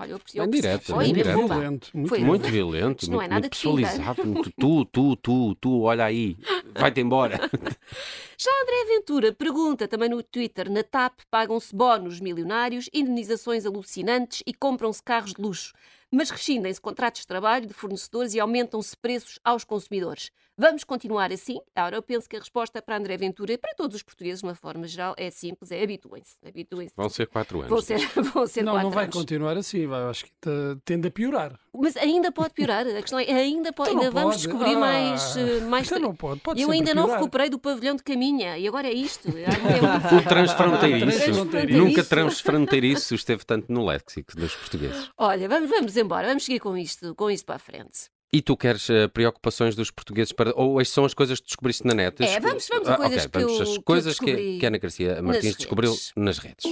Olha, 0.00 0.18
eu 0.34 0.46
direto, 0.46 0.94
Foi 0.94 1.12
direto. 1.12 1.46
Violento, 1.46 1.90
muito 1.92 2.08
Foi. 2.08 2.18
Muito 2.20 2.48
violento, 2.48 3.02
Isto 3.02 3.10
não 3.10 3.18
muito, 3.18 3.26
é 3.26 3.28
nada 3.28 3.40
muito 3.42 3.50
pessoalizado. 3.50 4.26
muito 4.26 4.50
tu, 4.52 4.84
tu, 4.86 5.16
tu, 5.16 5.54
tu, 5.56 5.82
olha 5.82 6.06
aí, 6.06 6.38
vai-te 6.74 7.02
embora. 7.02 7.38
Já 8.38 8.50
André 8.62 8.96
Ventura 8.96 9.34
pergunta 9.34 9.86
também 9.86 10.08
no 10.08 10.22
Twitter: 10.22 10.70
na 10.70 10.82
TAP 10.82 11.20
pagam-se 11.30 11.76
bónus 11.76 12.18
milionários, 12.18 12.88
indenizações 12.94 13.66
alucinantes 13.66 14.42
e 14.46 14.54
compram-se 14.54 15.02
carros 15.02 15.34
de 15.34 15.42
luxo. 15.42 15.74
Mas 16.10 16.30
rescindem-se 16.30 16.80
contratos 16.80 17.20
de 17.20 17.26
trabalho 17.26 17.66
de 17.66 17.74
fornecedores 17.74 18.32
e 18.32 18.40
aumentam-se 18.40 18.96
preços 18.96 19.38
aos 19.44 19.64
consumidores. 19.64 20.30
Vamos 20.60 20.84
continuar 20.84 21.32
assim? 21.32 21.58
Ora, 21.74 21.96
eu 21.96 22.02
penso 22.02 22.28
que 22.28 22.36
a 22.36 22.38
resposta 22.38 22.82
para 22.82 22.94
André 22.98 23.16
Ventura 23.16 23.54
e 23.54 23.56
para 23.56 23.72
todos 23.74 23.96
os 23.96 24.02
portugueses, 24.02 24.40
de 24.40 24.46
uma 24.46 24.54
forma 24.54 24.86
geral, 24.86 25.14
é 25.16 25.30
simples: 25.30 25.70
é 25.72 25.82
habituem-se. 25.82 26.36
Habituem-se. 26.46 26.92
Vão 26.94 27.08
ser 27.08 27.26
quatro 27.28 27.60
anos. 27.60 27.70
Vão 27.70 27.80
ser, 27.80 27.98
vão 28.34 28.46
ser 28.46 28.62
Não, 28.62 28.72
quatro 28.74 28.88
não 28.88 28.94
vai 28.94 29.04
anos. 29.04 29.16
continuar 29.16 29.56
assim, 29.56 29.86
vai, 29.86 30.02
acho 30.02 30.26
que 30.26 30.30
te- 30.32 30.76
tende 30.84 31.08
a 31.08 31.10
piorar. 31.10 31.58
Mas 31.72 31.96
ainda 31.96 32.30
pode 32.30 32.52
piorar. 32.52 32.86
A 32.86 33.00
questão 33.00 33.18
é: 33.18 33.24
ainda, 33.32 33.72
pode, 33.72 33.90
Então 33.90 34.02
ainda 34.02 34.12
não 34.14 34.20
vamos 34.20 34.36
pode. 34.36 34.46
descobrir 34.48 34.74
Ah, 34.76 34.78
mais. 34.80 35.36
eh, 35.38 35.60
mais 35.60 35.86
então 35.86 35.98
não 35.98 36.14
pode, 36.14 36.40
pode 36.40 36.60
eu 36.60 36.70
ainda 36.70 36.92
não 36.92 37.04
piorar. 37.04 37.20
recuperei 37.20 37.48
do 37.48 37.58
pavilhão 37.58 37.96
de 37.96 38.02
caminha 38.02 38.58
e 38.58 38.68
agora 38.68 38.86
é 38.86 38.92
isto. 38.92 39.28
É 39.40 40.14
O 40.16 40.22
transfronteiriço. 40.28 41.20
Transfronteiriço. 41.24 41.78
Nunca 41.78 42.04
transfronteiriço 42.04 43.14
esteve 43.14 43.44
tanto 43.46 43.72
no 43.72 43.86
léxico 43.86 44.36
dos 44.36 44.54
portugueses. 44.54 45.10
Olha, 45.16 45.48
vamos, 45.48 45.70
vamos 45.70 45.96
embora, 45.96 46.28
vamos 46.28 46.44
seguir 46.44 46.60
com 46.60 46.76
isto, 46.76 47.14
com 47.14 47.30
isto 47.30 47.46
para 47.46 47.56
a 47.56 47.58
frente. 47.58 48.10
E 48.32 48.40
tu 48.40 48.56
queres 48.56 48.88
eh, 48.88 49.08
preocupações 49.08 49.74
dos 49.74 49.90
portugueses 49.90 50.32
para. 50.32 50.52
Ou 50.54 50.80
estas 50.80 50.94
são 50.94 51.04
as 51.04 51.12
coisas 51.14 51.40
que 51.40 51.46
descobriste 51.46 51.84
na 51.84 51.94
net? 51.94 52.22
É, 52.22 52.38
vamos- 52.38 52.68
vamos 52.68 52.88
a 52.88 52.94
Ah, 52.94 52.96
coisas 52.96 53.24
ok, 53.26 53.30
que 53.30 53.38
vamos 53.40 53.56
eu- 53.56 53.62
às 53.62 53.68
que 53.70 53.76
eu 53.78 53.82
coisas 53.82 54.18
que, 54.20 54.58
que 54.60 54.64
a 54.64 54.68
Ana 54.68 54.78
Garcia 54.78 55.22
Martins 55.22 55.56
descobriu 55.56 55.90
redes. 55.90 56.12
nas 56.16 56.38
redes. 56.38 56.64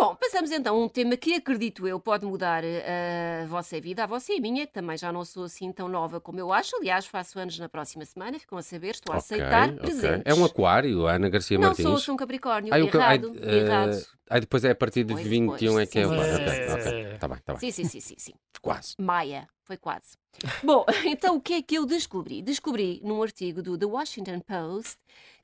Bom, 0.00 0.14
passamos 0.14 0.50
então 0.50 0.76
a 0.76 0.78
um 0.82 0.88
tema 0.88 1.14
que 1.14 1.34
acredito 1.34 1.86
eu 1.86 2.00
pode 2.00 2.24
mudar 2.24 2.64
eh, 2.64 3.42
a 3.42 3.46
vossa 3.46 3.78
vida, 3.78 4.02
a 4.02 4.06
vossa 4.06 4.32
e 4.32 4.38
a 4.38 4.40
minha, 4.40 4.66
que 4.66 4.72
também 4.72 4.96
já 4.96 5.12
não 5.12 5.26
sou 5.26 5.44
assim 5.44 5.70
tão 5.70 5.88
nova 5.90 6.18
como 6.18 6.40
eu 6.40 6.50
acho. 6.50 6.74
Aliás, 6.76 7.04
faço 7.04 7.38
anos 7.38 7.58
na 7.58 7.68
próxima 7.68 8.02
semana, 8.06 8.38
ficam 8.38 8.56
a 8.56 8.62
saber, 8.62 8.92
estou 8.92 9.12
a 9.12 9.18
Ok, 9.18 9.36
aceitar 9.36 9.68
ok. 9.68 9.78
presentes. 9.78 10.22
É 10.24 10.34
um 10.34 10.42
aquário, 10.42 11.06
a 11.06 11.12
Ana 11.12 11.28
Garcia 11.28 11.58
Não 11.58 11.66
Martins. 11.68 11.84
sou, 11.84 11.98
sou 11.98 12.14
um 12.14 12.16
Capricórnio. 12.16 12.72
Ai, 12.72 12.80
o 12.80 12.90
que- 12.90 12.96
ai, 12.96 13.16
errado, 13.16 13.36
eh, 13.42 13.56
errado. 13.58 14.06
ai, 14.30 14.40
depois 14.40 14.64
é 14.64 14.70
a 14.70 14.74
partir 14.74 15.04
de 15.04 15.12
Depois, 15.12 15.26
21 15.28 15.78
é 15.78 15.84
depois, 15.84 15.88
que 15.90 15.98
é. 15.98 16.06
sim, 16.06 16.14
ok, 16.14 16.24
sim, 16.24 16.34
ok, 16.34 16.52
sim, 16.54 16.72
ok. 16.72 17.12
sim. 17.12 17.18
Tá 17.18 17.28
bem, 17.28 17.38
tá 17.44 17.52
bem. 17.52 17.60
Sim, 17.60 17.70
sim, 17.70 17.84
sim, 17.84 18.00
sim, 18.00 18.14
sim. 18.16 18.32
Quase. 18.62 18.94
Maia, 18.98 19.46
foi 19.64 19.76
quase. 19.76 20.16
Bom, 20.64 20.86
então 21.04 21.36
o 21.36 21.40
que 21.42 21.52
é 21.52 21.62
que 21.62 21.74
eu 21.74 21.84
descobri? 21.84 22.40
Descobri 22.40 23.02
num 23.04 23.22
artigo 23.22 23.62
do 23.62 23.76
The 23.76 23.84
Washington 23.84 24.40
Post 24.40 24.96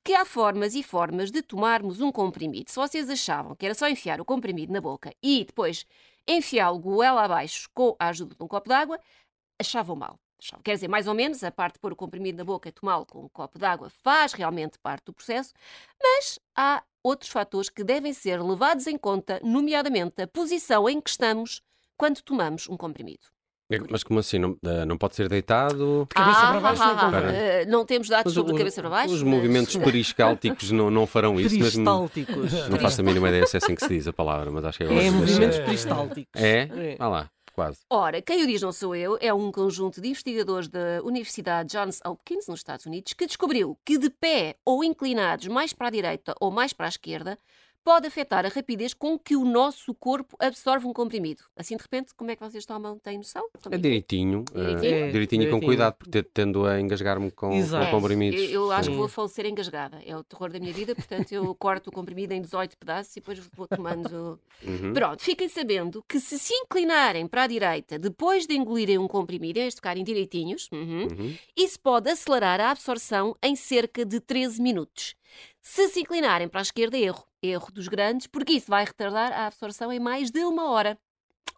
que 0.07 0.15
há 0.15 0.25
formas 0.25 0.77
e 0.77 0.85
formas 0.85 1.33
de 1.33 1.43
tomarmos 1.43 2.01
um 2.01 2.13
comprimido. 2.13 2.71
Se 2.71 2.77
vocês 2.77 3.11
achavam 3.11 3.57
que 3.57 3.67
era 3.67 3.75
só 3.75 3.89
enfiar 3.89 4.21
o 4.21 4.25
comprimido 4.25 4.73
na 4.73 4.81
boca 4.81 5.13
e 5.21 5.45
depois 5.45 5.85
enfiá-lo 6.29 6.79
goela 6.79 7.25
abaixo 7.25 7.69
com 7.75 7.97
a 7.99 8.07
ajuda 8.11 8.37
de 8.37 8.45
um 8.45 8.47
copo 8.47 8.69
d'água, 8.69 9.01
achavam 9.59 9.97
mal. 9.97 10.17
Quer 10.63 10.75
dizer, 10.75 10.87
mais 10.87 11.09
ou 11.09 11.15
menos, 11.15 11.43
a 11.43 11.51
parte 11.51 11.75
de 11.75 11.81
pôr 11.81 11.93
o 11.93 11.97
comprimido 11.97 12.39
na 12.39 12.45
boca 12.45 12.69
e 12.69 12.73
tomá-lo 12.73 13.05
com 13.05 13.25
um 13.25 13.29
copo 13.29 13.59
d'água 13.59 13.91
faz 13.91 14.33
realmente 14.33 14.79
parte 14.79 15.07
do 15.07 15.13
processo, 15.13 15.53
mas 16.01 16.39
há 16.55 16.85
outros 17.03 17.33
fatores 17.33 17.69
que 17.69 17.83
devem 17.83 18.13
ser 18.13 18.41
levados 18.41 18.87
em 18.87 18.97
conta, 18.97 19.41
nomeadamente 19.43 20.23
a 20.23 20.29
posição 20.29 20.89
em 20.89 21.01
que 21.01 21.11
estamos 21.11 21.63
quando 21.97 22.23
tomamos 22.23 22.69
um 22.69 22.77
comprimido. 22.77 23.36
Mas 23.91 24.05
como 24.05 24.21
assim? 24.21 24.39
Não, 24.39 24.57
eh, 24.65 24.85
não 24.85 24.97
pode 24.97 25.17
ser 25.17 25.29
deitado? 25.29 26.07
De 26.09 26.15
cabeça 26.15 26.39
Ah, 26.41 26.51
para 26.53 26.61
baixo 26.61 26.83
ah, 26.83 26.95
não 26.95 27.19
ah, 27.19 27.65
não 27.67 27.85
temos 27.85 28.09
dados 28.09 28.27
Mas 28.27 28.35
sobre 28.35 28.53
o- 28.53 28.55
a 28.55 28.59
cabeça 28.59 28.81
para 28.81 28.91
baixo. 28.91 29.13
Os 29.15 29.23
mas- 29.25 29.33
movimentos 29.35 29.77
periscálticos 29.77 30.71
não, 30.71 30.89
não 30.91 31.07
farão 31.07 31.35
isso 31.41 31.55
mesmo. 31.59 31.85
Peristálticos. 31.85 32.69
Não 32.69 32.79
faço 32.79 33.01
a 33.01 33.05
mínima 33.05 33.29
ideia 33.29 33.45
se 33.47 33.57
é 33.57 33.59
assim 33.59 33.75
que 33.75 33.83
se 33.83 33.89
diz 33.89 34.07
a 34.07 34.13
palavra, 34.13 34.51
mas 34.53 34.65
acho 34.65 34.79
que 34.79 34.85
é 34.85 34.87
É, 35.07 35.11
movimentos 35.11 35.59
É? 35.59 35.65
peristálticos. 35.65 36.41
É? 36.41 36.97
Vá 36.97 37.09
lá, 37.09 37.31
quase. 37.53 37.79
Ora, 37.91 38.23
quem 38.23 38.45
o 38.45 38.47
diz 38.47 38.63
não 38.63 38.71
sou 38.71 38.95
eu, 38.95 39.19
é 39.21 39.35
um 39.35 39.51
conjunto 39.51 40.01
de 40.01 40.09
investigadores 40.11 40.69
da 40.69 41.01
Universidade 41.03 41.71
Johns 41.77 42.01
Hopkins, 42.07 42.47
nos 42.47 42.61
Estados 42.61 42.87
Unidos, 42.87 43.15
que 43.15 43.27
descobriu 43.27 43.77
que 43.85 43.99
de 43.99 44.11
pé 44.11 44.55
ou 44.65 44.85
inclinados 44.85 45.49
mais 45.49 45.73
para 45.73 45.89
a 45.89 45.91
direita 45.91 46.35
ou 46.41 46.53
mais 46.53 46.73
para 46.73 46.87
a 46.87 46.89
esquerda, 46.89 47.37
pode 47.87 48.09
afetar 48.09 48.45
a 48.45 48.49
rapidez 48.49 48.93
com 48.93 49.17
que 49.17 49.37
o 49.37 49.45
nosso 49.45 49.95
corpo 49.95 50.37
absorve 50.41 50.85
um 50.89 50.93
comprimido. 50.93 51.45
Assim, 51.57 51.77
de 51.77 51.83
repente, 51.85 52.13
como 52.17 52.33
é 52.33 52.35
que 52.35 52.43
vocês 52.43 52.67
tomam? 52.67 52.99
Têm 52.99 53.17
noção? 53.19 53.47
É 53.55 53.59
Tomem 53.59 53.81
direitinho. 53.81 54.45
eh, 54.53 54.59
Direitinho? 54.75 54.95
É, 55.05 55.11
direitinho 55.13 55.43
e 55.43 55.45
com 55.47 55.51
direitinho. 55.61 55.69
cuidado, 55.71 55.95
porque 55.95 56.21
tendo 56.25 56.67
a 56.67 56.81
engasgar-me 56.81 57.31
com, 57.31 57.51
com 57.51 57.55
Exato. 57.55 57.93
comprimidos. 57.93 58.41
Eu, 58.41 58.51
eu 58.51 58.73
acho 58.73 58.91
que 58.91 58.97
vou 58.97 59.07
falecer 59.09 59.47
engasgada. 59.47 60.01
É 60.05 60.17
o 60.17 60.25
terror 60.25 60.51
da 60.51 60.59
minha 60.59 60.73
vida, 60.73 60.97
portanto 60.97 61.31
eu 61.31 61.55
corto 61.55 61.91
o 61.91 61.93
comprimido 61.93 62.33
em 62.33 62.43
18 62.43 62.77
pedaços 62.77 63.17
e 63.17 63.21
depois 63.21 63.39
vou 63.57 63.69
tomando. 63.69 64.41
Uhum. 64.67 64.93
Pronto, 64.93 65.23
fiquem 65.23 65.49
sabendo 65.49 66.03
que 66.09 66.19
se 66.19 66.41
se 66.41 66.53
inclinarem 66.55 67.29
para 67.29 67.45
a 67.45 67.47
direita 67.47 67.99
depois 68.01 68.49
de 68.49 68.57
engolirem 68.57 68.99
um 68.99 69.07
comprimido, 69.07 69.61
de 69.61 69.71
ficarem 69.71 70.03
direitinhos, 70.03 70.69
uhum, 70.73 71.05
Uhum. 71.07 71.37
isso 71.57 71.79
pode 71.79 72.11
acelerar 72.11 72.61
a 72.61 72.71
absorção 72.73 73.37
em 73.41 73.55
cerca 73.55 74.05
de 74.05 74.19
13 74.19 74.61
minutos. 74.61 75.15
Se 75.63 75.89
se 75.89 76.01
inclinarem 76.01 76.49
para 76.49 76.61
a 76.61 76.63
esquerda, 76.63 76.97
erro. 76.99 77.25
Erro 77.47 77.71
dos 77.73 77.89
grandes, 77.89 78.27
porque 78.27 78.53
isso 78.55 78.67
vai 78.71 78.85
retardar 78.85 79.33
a 79.33 79.47
absorção 79.47 79.93
em 79.93 80.01
mais 80.01 80.31
de 80.31 80.45
uma 80.45 80.71
hora. 80.71 80.99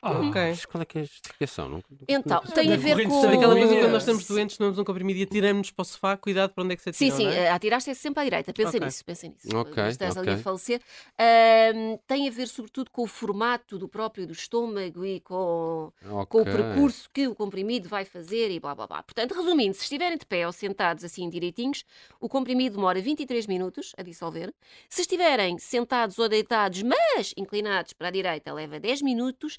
Ah, 0.01 0.13
ok. 0.13 0.31
mas 0.33 0.65
Qual 0.65 0.81
é 0.81 0.85
que 0.85 0.99
é 0.99 1.01
a 1.01 1.05
justificação? 1.05 1.69
Não- 1.69 1.83
Então, 2.09 2.41
Não, 2.45 2.55
tem 2.55 2.73
a 2.73 2.77
ver 2.77 3.09
com. 3.09 3.21
Sabe 3.21 3.35
aquela 3.37 3.55
coisa 3.57 3.75
quando 3.77 3.91
nós 3.93 4.03
estamos 4.03 4.25
doentes, 4.27 4.57
tomamos 4.57 4.79
um 4.79 4.85
comprimido 4.85 5.19
e 5.19 5.23
atiramos-nos 5.25 5.71
para 5.73 5.83
o 5.83 5.85
sofá, 5.85 6.17
cuidado 6.17 6.53
para 6.53 6.63
onde 6.65 6.75
é 6.75 6.77
que 6.77 6.83
se 6.83 6.93
Sim, 6.93 7.11
atiram, 7.11 7.17
sim, 7.17 7.25
não 7.37 7.43
é? 7.45 7.49
a 7.51 7.55
atirar-se 7.57 7.91
é 7.91 7.95
sempre 7.95 8.21
à 8.21 8.25
direita. 8.25 8.53
Pensa 8.53 8.69
Ok. 8.77 8.81
nisso, 8.87 9.05
pensa 9.05 9.27
nisso. 9.29 9.57
Ok, 9.57 9.73
Mas 9.77 9.93
estás 9.95 10.17
ali 10.17 10.31
a 10.31 10.39
falecer. 10.39 10.81
Ahm, 11.19 11.99
tem 12.07 12.29
a 12.29 12.31
ver, 12.31 12.47
sobretudo, 12.47 12.91
com 12.91 13.03
o 13.03 13.07
formato 13.07 13.77
do 13.79 13.89
próprio 13.89 14.27
do 14.27 14.33
estômago 14.33 15.05
e 15.05 15.21
com, 15.21 15.93
com 16.29 16.43
o 16.43 16.45
percurso 16.45 17.09
que 17.13 17.27
o 17.27 17.35
comprimido 17.35 17.89
vai 17.89 18.05
fazer 18.05 18.51
e 18.53 18.61
blá 18.61 18.75
blá 18.75 18.87
blá. 18.87 19.03
Portanto, 19.03 19.35
resumindo, 19.35 19.75
se 19.75 19.83
estiverem 19.83 20.17
de 20.17 20.25
pé 20.27 20.47
ou 20.47 20.53
sentados 20.53 21.03
assim 21.03 21.29
direitinhos, 21.29 21.85
o 22.21 22.29
comprimido 22.29 22.77
demora 22.77 23.01
23 23.01 23.47
minutos 23.49 23.93
a 23.99 24.03
dissolver. 24.03 24.55
Se 24.89 25.01
estiverem 25.01 25.59
sentados 25.59 26.19
ou 26.21 26.29
deitados, 26.29 26.83
mas 26.85 27.35
inclinados 27.37 27.93
para 27.93 28.09
a 28.09 28.11
direita, 28.13 28.53
leva 28.53 28.79
10 28.79 29.03
minutos. 29.03 29.59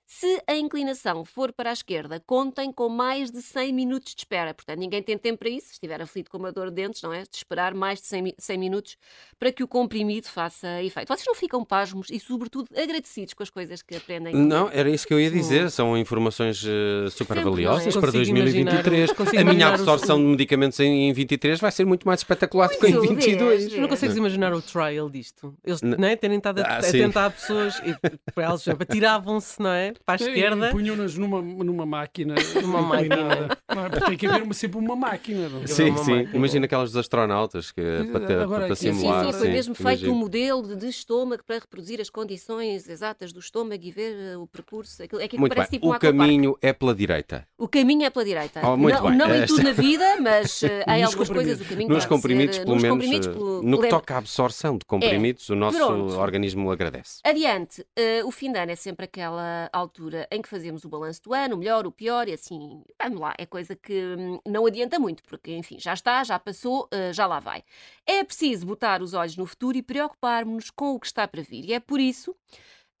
Se 0.13 0.43
a 0.45 0.57
inclinação 0.57 1.23
for 1.23 1.53
para 1.53 1.69
a 1.69 1.73
esquerda, 1.73 2.19
contem 2.27 2.69
com 2.69 2.89
mais 2.89 3.31
de 3.31 3.41
100 3.41 3.71
minutos 3.71 4.13
de 4.13 4.19
espera. 4.21 4.53
Portanto, 4.53 4.77
ninguém 4.77 5.01
tem 5.01 5.17
tempo 5.17 5.39
para 5.39 5.47
isso. 5.49 5.67
Se 5.67 5.73
estiver 5.75 6.01
aflito 6.01 6.29
com 6.29 6.37
uma 6.37 6.51
dor 6.51 6.67
de 6.69 6.75
dentes, 6.75 7.01
não 7.01 7.13
é? 7.13 7.21
De 7.21 7.29
esperar 7.37 7.73
mais 7.73 8.01
de 8.01 8.07
100, 8.07 8.21
mi- 8.21 8.35
100 8.37 8.57
minutos 8.57 8.97
para 9.39 9.53
que 9.53 9.63
o 9.63 9.67
comprimido 9.69 10.27
faça 10.27 10.83
efeito. 10.83 11.07
Vocês 11.07 11.25
não 11.25 11.33
ficam 11.33 11.63
pasmos 11.63 12.09
e, 12.11 12.19
sobretudo, 12.19 12.67
agradecidos 12.77 13.33
com 13.33 13.41
as 13.41 13.49
coisas 13.49 13.81
que 13.81 13.95
aprendem. 13.95 14.35
Não, 14.35 14.69
era 14.73 14.89
isso 14.89 15.07
que 15.07 15.13
eu 15.13 15.19
ia 15.19 15.31
dizer. 15.31 15.71
São 15.71 15.97
informações 15.97 16.61
eh, 16.67 17.09
super 17.09 17.37
Sempre, 17.37 17.49
valiosas 17.49 17.87
é? 17.95 17.99
para 18.01 18.11
Consigo 18.11 18.33
2023. 18.35 19.11
imaginar- 19.11 19.41
a 19.49 19.53
minha 19.53 19.67
absorção 19.69 20.17
o- 20.17 20.19
de 20.19 20.25
medicamentos 20.25 20.77
em, 20.81 21.07
em 21.07 21.13
23 21.13 21.57
vai 21.57 21.71
ser 21.71 21.85
muito 21.85 22.05
mais 22.05 22.19
espetacular 22.19 22.67
do 22.67 22.77
que 22.77 22.87
em 22.87 22.93
Muito, 22.95 23.15
22. 23.15 23.63
vês, 23.69 23.79
Não 23.81 23.87
consegues 23.87 24.17
imaginar 24.17 24.53
o 24.53 24.61
trial 24.61 25.09
disto? 25.09 25.55
Eles 25.63 25.81
não 25.81 26.05
é? 26.05 26.17
terem 26.17 26.37
estado 26.37 26.59
a, 26.59 26.63
Ah, 26.65 26.77
a 26.79 26.81
tentar 26.81 27.29
pessoas 27.31 27.81
e 27.85 27.95
para 28.33 28.43
elas, 28.43 28.61
por 28.61 28.69
exemplo, 28.71 28.83
atiravam-se, 28.89 29.57
não 29.61 29.69
é? 29.71 29.93
Para 30.05 30.23
a 30.23 30.27
esquerda. 30.27 30.69
Punham-nas 30.71 31.15
numa, 31.17 31.41
numa 31.41 31.85
máquina. 31.85 32.35
Numa 32.61 33.01
inclinada. 33.01 33.57
Não 33.73 33.85
é? 33.85 33.89
Tem 33.89 34.17
que 34.17 34.27
haver 34.27 34.43
uma, 34.43 34.53
sempre 34.53 34.77
uma 34.77 34.95
máquina. 34.95 35.47
Não? 35.49 35.63
é? 35.63 35.67
Sim, 35.67 35.89
uma 35.91 36.03
sim. 36.03 36.15
máquina. 36.15 36.35
Imagina 36.37 36.65
aquelas 36.65 36.91
dos 36.91 36.97
astronautas 36.97 37.71
que, 37.71 37.81
para, 38.11 38.25
ter- 38.25 38.39
Agora 38.39 38.65
para 38.67 38.75
Sim, 38.75 38.93
simular. 38.93 39.25
sim, 39.25 39.31
foi 39.33 39.47
sim, 39.47 39.53
mesmo 39.53 39.75
feito 39.75 39.87
imagino. 39.89 40.13
um 40.13 40.15
modelo 40.15 40.75
de, 40.75 40.87
estômago 40.87 41.43
para 41.45 41.55
reproduzir 41.59 41.99
as 42.01 42.09
condições 42.09 42.87
exatas 42.89 43.31
do 43.31 43.39
estômago 43.39 43.83
e 43.83 43.91
ver 43.91 44.15
eh, 44.33 44.37
o 44.37 44.47
percurso. 44.47 45.01
Aquilo, 45.03 45.21
é 45.21 45.27
que 45.27 45.37
Muito 45.37 45.53
parece 45.55 45.71
bem. 45.71 45.79
tipo 45.79 45.91
um 45.91 45.95
o 45.95 45.99
caminho 45.99 46.57
é 46.61 46.73
pela 46.73 46.93
direita. 46.95 47.47
O 47.57 47.67
caminho 47.67 48.03
é 48.05 48.09
pela 48.09 48.25
direita. 48.25 48.61
Oh, 48.63 48.75
muito 48.77 48.95
não 49.01 49.09
bem. 49.09 49.17
não 49.17 49.35
em 49.35 49.45
tudo 49.45 49.63
na 49.63 49.71
vida, 49.71 50.17
mas 50.19 50.63
eh, 50.63 50.83
em 50.87 51.01
Nos 51.01 51.09
algumas 51.09 51.29
coisas 51.29 51.61
o 51.61 51.65
caminho 51.65 51.89
Nos 51.89 51.97
pode 52.05 52.09
comprimidos, 52.09 52.55
ser, 52.55 52.61
eh, 52.61 52.65
pelo 52.65 52.75
nos 52.75 52.83
menos, 52.83 52.97
comprimidos, 52.97 53.27
eh, 53.27 53.31
pelo- 53.33 53.63
no 53.63 53.81
que 53.81 53.87
toca 53.89 54.15
à 54.15 54.17
absorção 54.17 54.77
de 54.77 54.85
comprimidos, 54.85 55.49
o 55.49 55.55
nosso 55.55 55.77
Pronto. 55.77 56.17
organismo 56.19 56.71
agradece. 56.71 57.19
Adiante, 57.23 57.85
eh, 57.95 58.23
o 58.23 58.31
fim 58.31 58.51
de 58.51 58.59
ano 58.59 58.71
é 58.71 58.75
sempre 58.75 59.05
aquela 59.05 59.69
altura 59.71 59.90
em 60.31 60.41
que 60.41 60.49
fazemos 60.49 60.83
o 60.85 60.89
balanço 60.89 61.21
do 61.23 61.33
ano, 61.33 61.55
o 61.55 61.57
melhor, 61.57 61.85
o 61.87 61.91
pior, 61.91 62.27
e 62.27 62.33
assim, 62.33 62.83
vamos 63.01 63.19
lá, 63.19 63.33
é 63.37 63.45
coisa 63.45 63.75
que 63.75 63.93
hum, 64.17 64.39
não 64.47 64.65
adianta 64.65 64.99
muito, 64.99 65.23
porque 65.23 65.55
enfim, 65.55 65.79
já 65.79 65.93
está, 65.93 66.23
já 66.23 66.39
passou, 66.39 66.87
eh, 66.91 67.11
já 67.13 67.25
lá 67.27 67.39
vai. 67.39 67.63
É 68.05 68.23
preciso 68.23 68.65
botar 68.65 69.01
os 69.01 69.13
olhos 69.13 69.35
no 69.37 69.45
futuro 69.45 69.77
e 69.77 69.81
preocupar-nos 69.83 70.69
com 70.71 70.95
o 70.95 70.99
que 70.99 71.07
está 71.07 71.27
para 71.27 71.41
vir, 71.41 71.65
e 71.65 71.73
é 71.73 71.79
por 71.79 71.99
isso. 71.99 72.35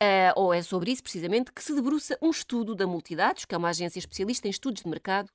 eh, 0.01 0.33
ou 0.35 0.53
é 0.53 0.61
sobre 0.63 0.91
isso, 0.91 1.03
precisamente, 1.03 1.51
que 1.53 1.63
se 1.63 1.73
debruça 1.75 2.17
um 2.21 2.29
estudo 2.31 2.75
da 2.75 2.87
Multidados, 2.87 3.45
que 3.45 3.53
é 3.55 3.57
uma 3.57 3.69
agência 3.69 3.99
especialista 3.99 4.47
em 4.47 4.51
estudos 4.51 4.81
de 4.83 4.89
mercado, 4.89 5.29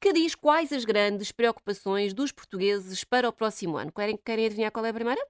que 0.00 0.12
diz 0.12 0.34
quais 0.34 0.72
as 0.72 0.84
grandes 0.84 1.32
preocupações 1.32 2.14
dos 2.14 2.30
portugueses 2.32 3.04
para 3.04 3.28
o 3.28 3.32
próximo 3.32 3.76
ano. 3.76 3.92
Querem, 3.92 4.16
querem 4.16 4.46
adivinhar 4.46 4.70
qual 4.72 4.86
é 4.86 4.90
a 4.90 4.94
primeira? 4.94 5.20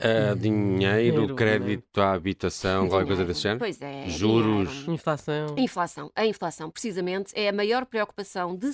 Ah, 0.00 0.34
dinheiro, 0.34 1.12
Dinheiro, 1.12 1.34
crédito 1.36 2.00
à 2.00 2.12
habitação, 2.12 2.88
qualquer 2.88 3.06
coisa 3.06 3.24
desse 3.24 3.40
género? 3.42 3.60
Pois 3.60 3.80
é. 3.80 4.08
Juros. 4.08 4.70
dinheiro. 4.70 4.92
Inflação. 4.92 5.46
A 5.56 5.60
inflação. 5.60 6.10
A 6.16 6.26
inflação, 6.26 6.70
precisamente, 6.70 7.32
é 7.36 7.48
a 7.48 7.52
maior 7.52 7.86
preocupação 7.86 8.56
de 8.56 8.72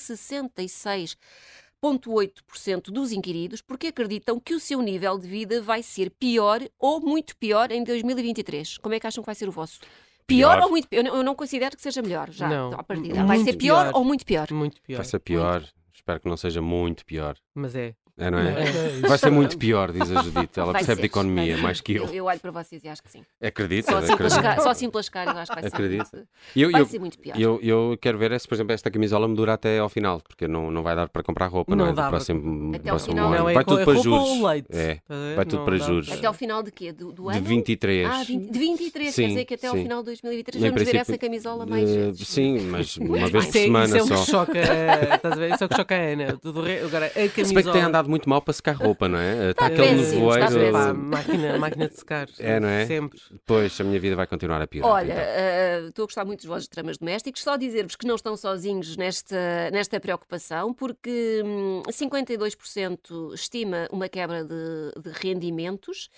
66,8% 1.82 2.90
dos 2.90 3.12
inquiridos, 3.12 3.60
porque 3.62 3.88
acreditam 3.88 4.38
que 4.40 4.54
o 4.54 4.60
seu 4.60 4.80
nível 4.82 5.18
de 5.18 5.26
vida 5.26 5.60
vai 5.62 5.82
ser 5.82 6.10
pior 6.10 6.60
ou 6.78 7.00
muito 7.00 7.36
pior 7.36 7.70
em 7.70 7.82
2023. 7.84 8.78
Como 8.78 8.94
é 8.94 9.00
que 9.00 9.06
acham 9.06 9.22
que 9.22 9.26
vai 9.26 9.34
ser 9.34 9.48
o 9.48 9.52
vosso? 9.52 9.80
Pior, 10.26 10.54
Pior. 10.56 10.62
ou 10.64 10.70
muito 10.70 10.88
pior? 10.88 11.00
Eu 11.00 11.04
não- 11.04 11.16
Eu 11.16 11.24
não 11.24 11.34
considero 11.34 11.76
que 11.76 11.82
seja 11.82 12.00
melhor, 12.02 12.30
já, 12.30 12.48
Não. 12.48 12.72
à 12.72 12.82
partida. 12.84 13.24
Vai 13.24 13.38
ser 13.38 13.44
Muito 13.44 13.58
pior, 13.58 13.84
pior. 13.88 13.98
ou 13.98 14.04
muito 14.04 14.24
pior? 14.24 14.50
Muito 14.52 14.80
pior. 14.80 14.96
Vai 14.98 15.04
ser 15.04 15.18
pior. 15.18 15.64
Espero 15.92 16.20
que 16.20 16.28
não 16.28 16.36
seja 16.36 16.62
muito 16.62 17.04
pior. 17.04 17.36
Mas 17.54 17.74
é. 17.74 17.94
É, 18.20 18.30
não 18.30 18.38
é? 18.38 18.50
É, 18.50 19.08
Vai 19.08 19.18
ser 19.18 19.30
muito 19.30 19.56
pior, 19.56 19.90
diz 19.92 20.10
a 20.10 20.22
Judite. 20.22 20.60
Ela 20.60 20.72
Vai 20.72 20.80
percebe 20.82 20.96
ser, 20.96 21.00
de 21.00 21.06
economia 21.06 21.56
mais 21.58 21.80
que 21.80 21.94
eu. 21.94 22.04
Eu, 22.04 22.14
eu 22.14 22.24
olho 22.26 22.38
para 22.38 22.50
vocês 22.50 22.84
e 22.84 22.88
acho 22.88 23.02
que 23.02 23.10
sim. 23.10 23.24
Acredito, 23.42 23.86
Só 23.90 23.96
assim 23.98 24.12
acredito. 24.12 24.62
só 24.62 24.70
assim 24.70 24.90
pelas 24.90 25.08
caras, 25.08 25.34
eu 25.34 25.40
acho 25.40 25.50
que 25.50 25.60
vai 25.60 25.70
ser, 25.70 25.74
Acredito. 25.76 26.08
muito, 26.12 26.28
Eu, 26.54 26.70
vai 26.70 26.80
eu, 26.82 26.86
ser 26.86 26.98
muito 26.98 27.18
pior. 27.18 27.40
eu, 27.40 27.58
eu 27.62 27.98
quero 28.00 28.18
ver 28.18 28.32
é 28.32 28.38
se, 28.38 28.46
por 28.46 28.54
exemplo, 28.54 28.72
esta 28.74 28.90
camisola 28.90 29.26
me 29.26 29.34
dura 29.34 29.54
até 29.54 29.78
ao 29.78 29.88
final, 29.88 30.20
porque 30.20 30.46
não, 30.46 30.70
não 30.70 30.82
vai 30.82 30.94
dar 30.94 31.08
para 31.08 31.22
comprar 31.22 31.46
roupa, 31.46 31.74
não, 31.74 31.86
Não 31.86 31.92
é? 31.92 31.94
Dá 31.94 32.08
próximo, 32.08 32.74
Até 32.76 32.90
ao 32.90 32.96
próximo 32.96 33.14
final. 33.14 33.28
ano. 33.32 33.38
Não, 33.38 33.48
é 33.48 33.54
vai 33.54 33.64
tudo 33.64 33.80
é 33.80 33.84
para 33.84 33.94
roupa 33.94 34.08
juros. 34.08 34.42
leite. 34.42 34.66
É, 34.70 34.86
ver? 35.08 35.36
vai 35.36 35.44
tudo 35.46 35.58
Não 35.58 35.64
para 35.64 35.78
dá 35.78 35.84
juros. 35.86 36.12
Até 36.12 36.26
ao 36.26 36.34
final 36.34 36.62
de 36.62 36.70
quê? 36.70 36.92
Do, 36.92 37.12
do 37.12 37.28
ano? 37.30 37.40
de 37.40 37.48
23. 37.48 38.06
Ah, 38.06 38.22
20, 38.22 38.50
de 38.52 38.58
23, 38.58 39.14
Sim, 39.14 39.22
quer 39.22 39.28
dizer 39.28 39.44
que 39.46 39.54
até 39.54 39.66
ao 39.68 39.74
sim. 39.74 39.82
final 39.82 40.00
de 40.00 40.06
2023 40.06 40.62
Em 40.64 40.68
vamos 40.70 40.82
ver 40.84 40.96
essa 40.96 41.16
camisola 41.16 41.64
mais 41.64 41.88
vezes. 41.90 42.28
Sim, 42.28 42.58
mas 42.68 42.96
uma 42.98 43.16
vez 43.16 43.30
por 43.30 43.38
é, 43.38 43.42
semana 43.62 43.96
é 43.96 44.00
só. 44.00 44.14
Isso 44.14 44.36
é 44.36 44.36
o 44.36 45.68
que 45.68 45.76
choca 45.76 45.94
a 45.94 45.98
Ana. 45.98 46.38
Agora, 46.84 47.06
a 47.06 47.10
camisola. 47.10 47.46
Se 47.46 47.54
bem 47.54 47.64
que 47.64 47.72
tem 47.72 47.82
andado 47.82 48.09
muito 48.10 48.28
mal 48.28 48.42
para 48.42 48.52
secar 48.52 48.74
roupa, 48.76 49.08
não 49.08 49.18
é? 49.18 49.50
Está 49.50 49.66
aquele 49.66 49.96
péssimo, 49.96 50.30
está 50.34 50.50
nevoeiro. 50.50 50.72
Pá, 50.72 50.84
péssimo. 50.86 51.04
máquina, 51.04 51.58
máquina 51.58 51.88
de 51.88 51.96
secar. 51.96 52.28
É, 52.38 52.60
não 52.60 52.68
é? 52.68 52.86
Sempre. 52.86 53.20
Pois, 53.46 53.80
a 53.80 53.84
minha 53.84 53.98
vida 54.00 54.16
vai 54.16 54.26
continuar 54.26 54.60
a 54.60 54.66
piorar. 54.66 54.92
Olha, 54.92 55.12
então. 55.12 55.24
eh, 55.24 55.86
estou 55.88 56.02
a 56.02 56.06
gostar 56.06 56.24
muito 56.24 56.40
dos 56.40 56.46
vossos 56.46 56.68
dramas 56.68 56.98
domésticos. 56.98 57.42
Só 57.42 57.56
dizer-vos 57.56 57.96
que 57.96 58.06
não 58.06 58.16
estão 58.16 58.36
sozinhos 58.36 58.96
nesta, 58.96 59.70
nesta 59.72 59.98
preocupação, 60.00 60.74
porque 60.74 61.42
hum, 61.44 61.82
52% 61.88 63.34
estima 63.34 63.88
uma 63.90 64.08
quebra 64.08 64.44
de, 64.44 64.92
de 65.00 65.10
rendimentos, 65.10 66.08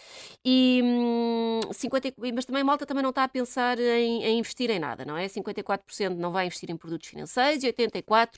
e, 0.44 0.80
hum, 0.82 1.60
50, 1.72 2.14
mas 2.34 2.44
também 2.44 2.64
Malta 2.64 2.86
também 2.86 3.02
não 3.02 3.10
está 3.10 3.24
a 3.24 3.28
pensar 3.28 3.78
em, 3.78 4.24
em 4.24 4.38
investir 4.38 4.70
em 4.70 4.78
nada, 4.78 5.04
não 5.04 5.16
é? 5.16 5.26
54% 5.26 6.16
não 6.16 6.32
vai 6.32 6.46
investir 6.46 6.70
em 6.70 6.76
produtos 6.76 7.08
financeiros 7.08 7.62
e 7.64 7.72
84% 7.72 8.28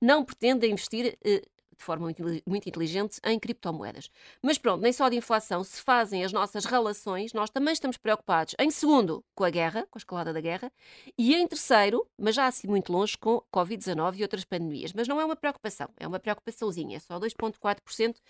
não 0.00 0.24
pretende 0.24 0.66
investir. 0.68 1.16
eh, 1.24 1.42
de 1.82 1.86
forma 1.86 2.04
muito, 2.04 2.22
inteli- 2.22 2.42
muito 2.46 2.68
inteligente 2.68 3.18
em 3.24 3.38
criptomoedas. 3.38 4.08
Mas 4.40 4.56
pronto, 4.56 4.80
nem 4.82 4.92
só 4.92 5.08
de 5.08 5.16
inflação 5.16 5.64
se 5.64 5.82
fazem 5.82 6.24
as 6.24 6.32
nossas 6.32 6.64
relações, 6.64 7.32
nós 7.32 7.50
também 7.50 7.72
estamos 7.72 7.96
preocupados, 7.96 8.54
em 8.58 8.70
segundo, 8.70 9.24
com 9.34 9.42
a 9.44 9.50
guerra, 9.50 9.86
com 9.90 9.98
a 9.98 10.00
escalada 10.00 10.32
da 10.32 10.40
guerra, 10.40 10.72
e 11.18 11.34
em 11.34 11.46
terceiro, 11.46 12.06
mas 12.16 12.34
já 12.36 12.46
assim 12.46 12.68
muito 12.68 12.92
longe, 12.92 13.18
com 13.18 13.42
Covid-19 13.52 14.18
e 14.18 14.22
outras 14.22 14.44
pandemias. 14.44 14.92
Mas 14.92 15.08
não 15.08 15.20
é 15.20 15.24
uma 15.24 15.36
preocupação, 15.36 15.88
é 15.98 16.06
uma 16.06 16.20
preocupaçãozinha, 16.20 17.00
só 17.00 17.18
2,4% 17.18 18.20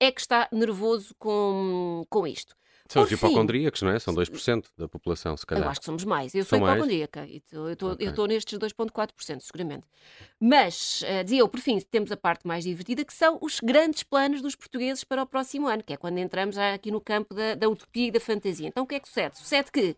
é 0.00 0.10
que 0.10 0.20
está 0.20 0.48
nervoso 0.52 1.14
com, 1.18 2.04
com 2.10 2.26
isto. 2.26 2.56
São 2.88 3.02
os 3.02 3.08
fim- 3.08 3.14
hipocondríacos, 3.14 3.82
não 3.82 3.90
é? 3.90 3.98
São 3.98 4.14
2% 4.14 4.68
da 4.76 4.88
população, 4.88 5.36
se 5.36 5.44
Eu 5.44 5.46
calhar. 5.48 5.68
acho 5.68 5.80
que 5.80 5.86
somos 5.86 6.04
mais. 6.04 6.34
Eu 6.34 6.44
São 6.44 6.58
sou 6.58 6.66
mais? 6.66 6.74
hipocondríaca. 6.76 7.26
e 7.26 7.42
Eu 7.52 7.72
estou 7.72 7.96
eu 7.98 8.26
nestes 8.26 8.58
2,4%, 8.58 9.40
seguramente. 9.40 9.86
Mas, 10.40 11.02
eh, 11.04 11.22
dizia 11.24 11.40
eu, 11.40 11.48
por 11.48 11.60
fim, 11.60 11.78
temos 11.80 12.12
a 12.12 12.16
parte 12.16 12.46
mais 12.46 12.64
divertida, 12.64 13.04
que 13.04 13.12
são 13.14 13.38
os 13.40 13.60
grandes 13.60 14.02
planos 14.02 14.40
dos 14.42 14.54
portugueses 14.54 15.04
para 15.04 15.22
o 15.22 15.26
próximo 15.26 15.66
ano, 15.66 15.82
que 15.82 15.92
é 15.92 15.96
quando 15.96 16.18
entramos 16.18 16.56
aqui 16.58 16.90
no 16.90 17.00
campo 17.00 17.34
da, 17.34 17.54
da 17.54 17.68
utopia 17.68 18.08
e 18.08 18.10
da 18.10 18.20
fantasia. 18.20 18.68
Então, 18.68 18.84
o 18.84 18.86
que 18.86 18.94
é 18.94 19.00
que 19.00 19.08
sucede? 19.08 19.38
Sucede 19.38 19.70
que 19.72 19.96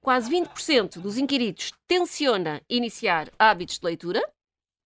quase 0.00 0.30
20% 0.30 1.00
dos 1.00 1.18
inquiridos 1.18 1.72
tenciona 1.86 2.60
iniciar 2.68 3.30
hábitos 3.38 3.78
de 3.78 3.86
leitura. 3.86 4.22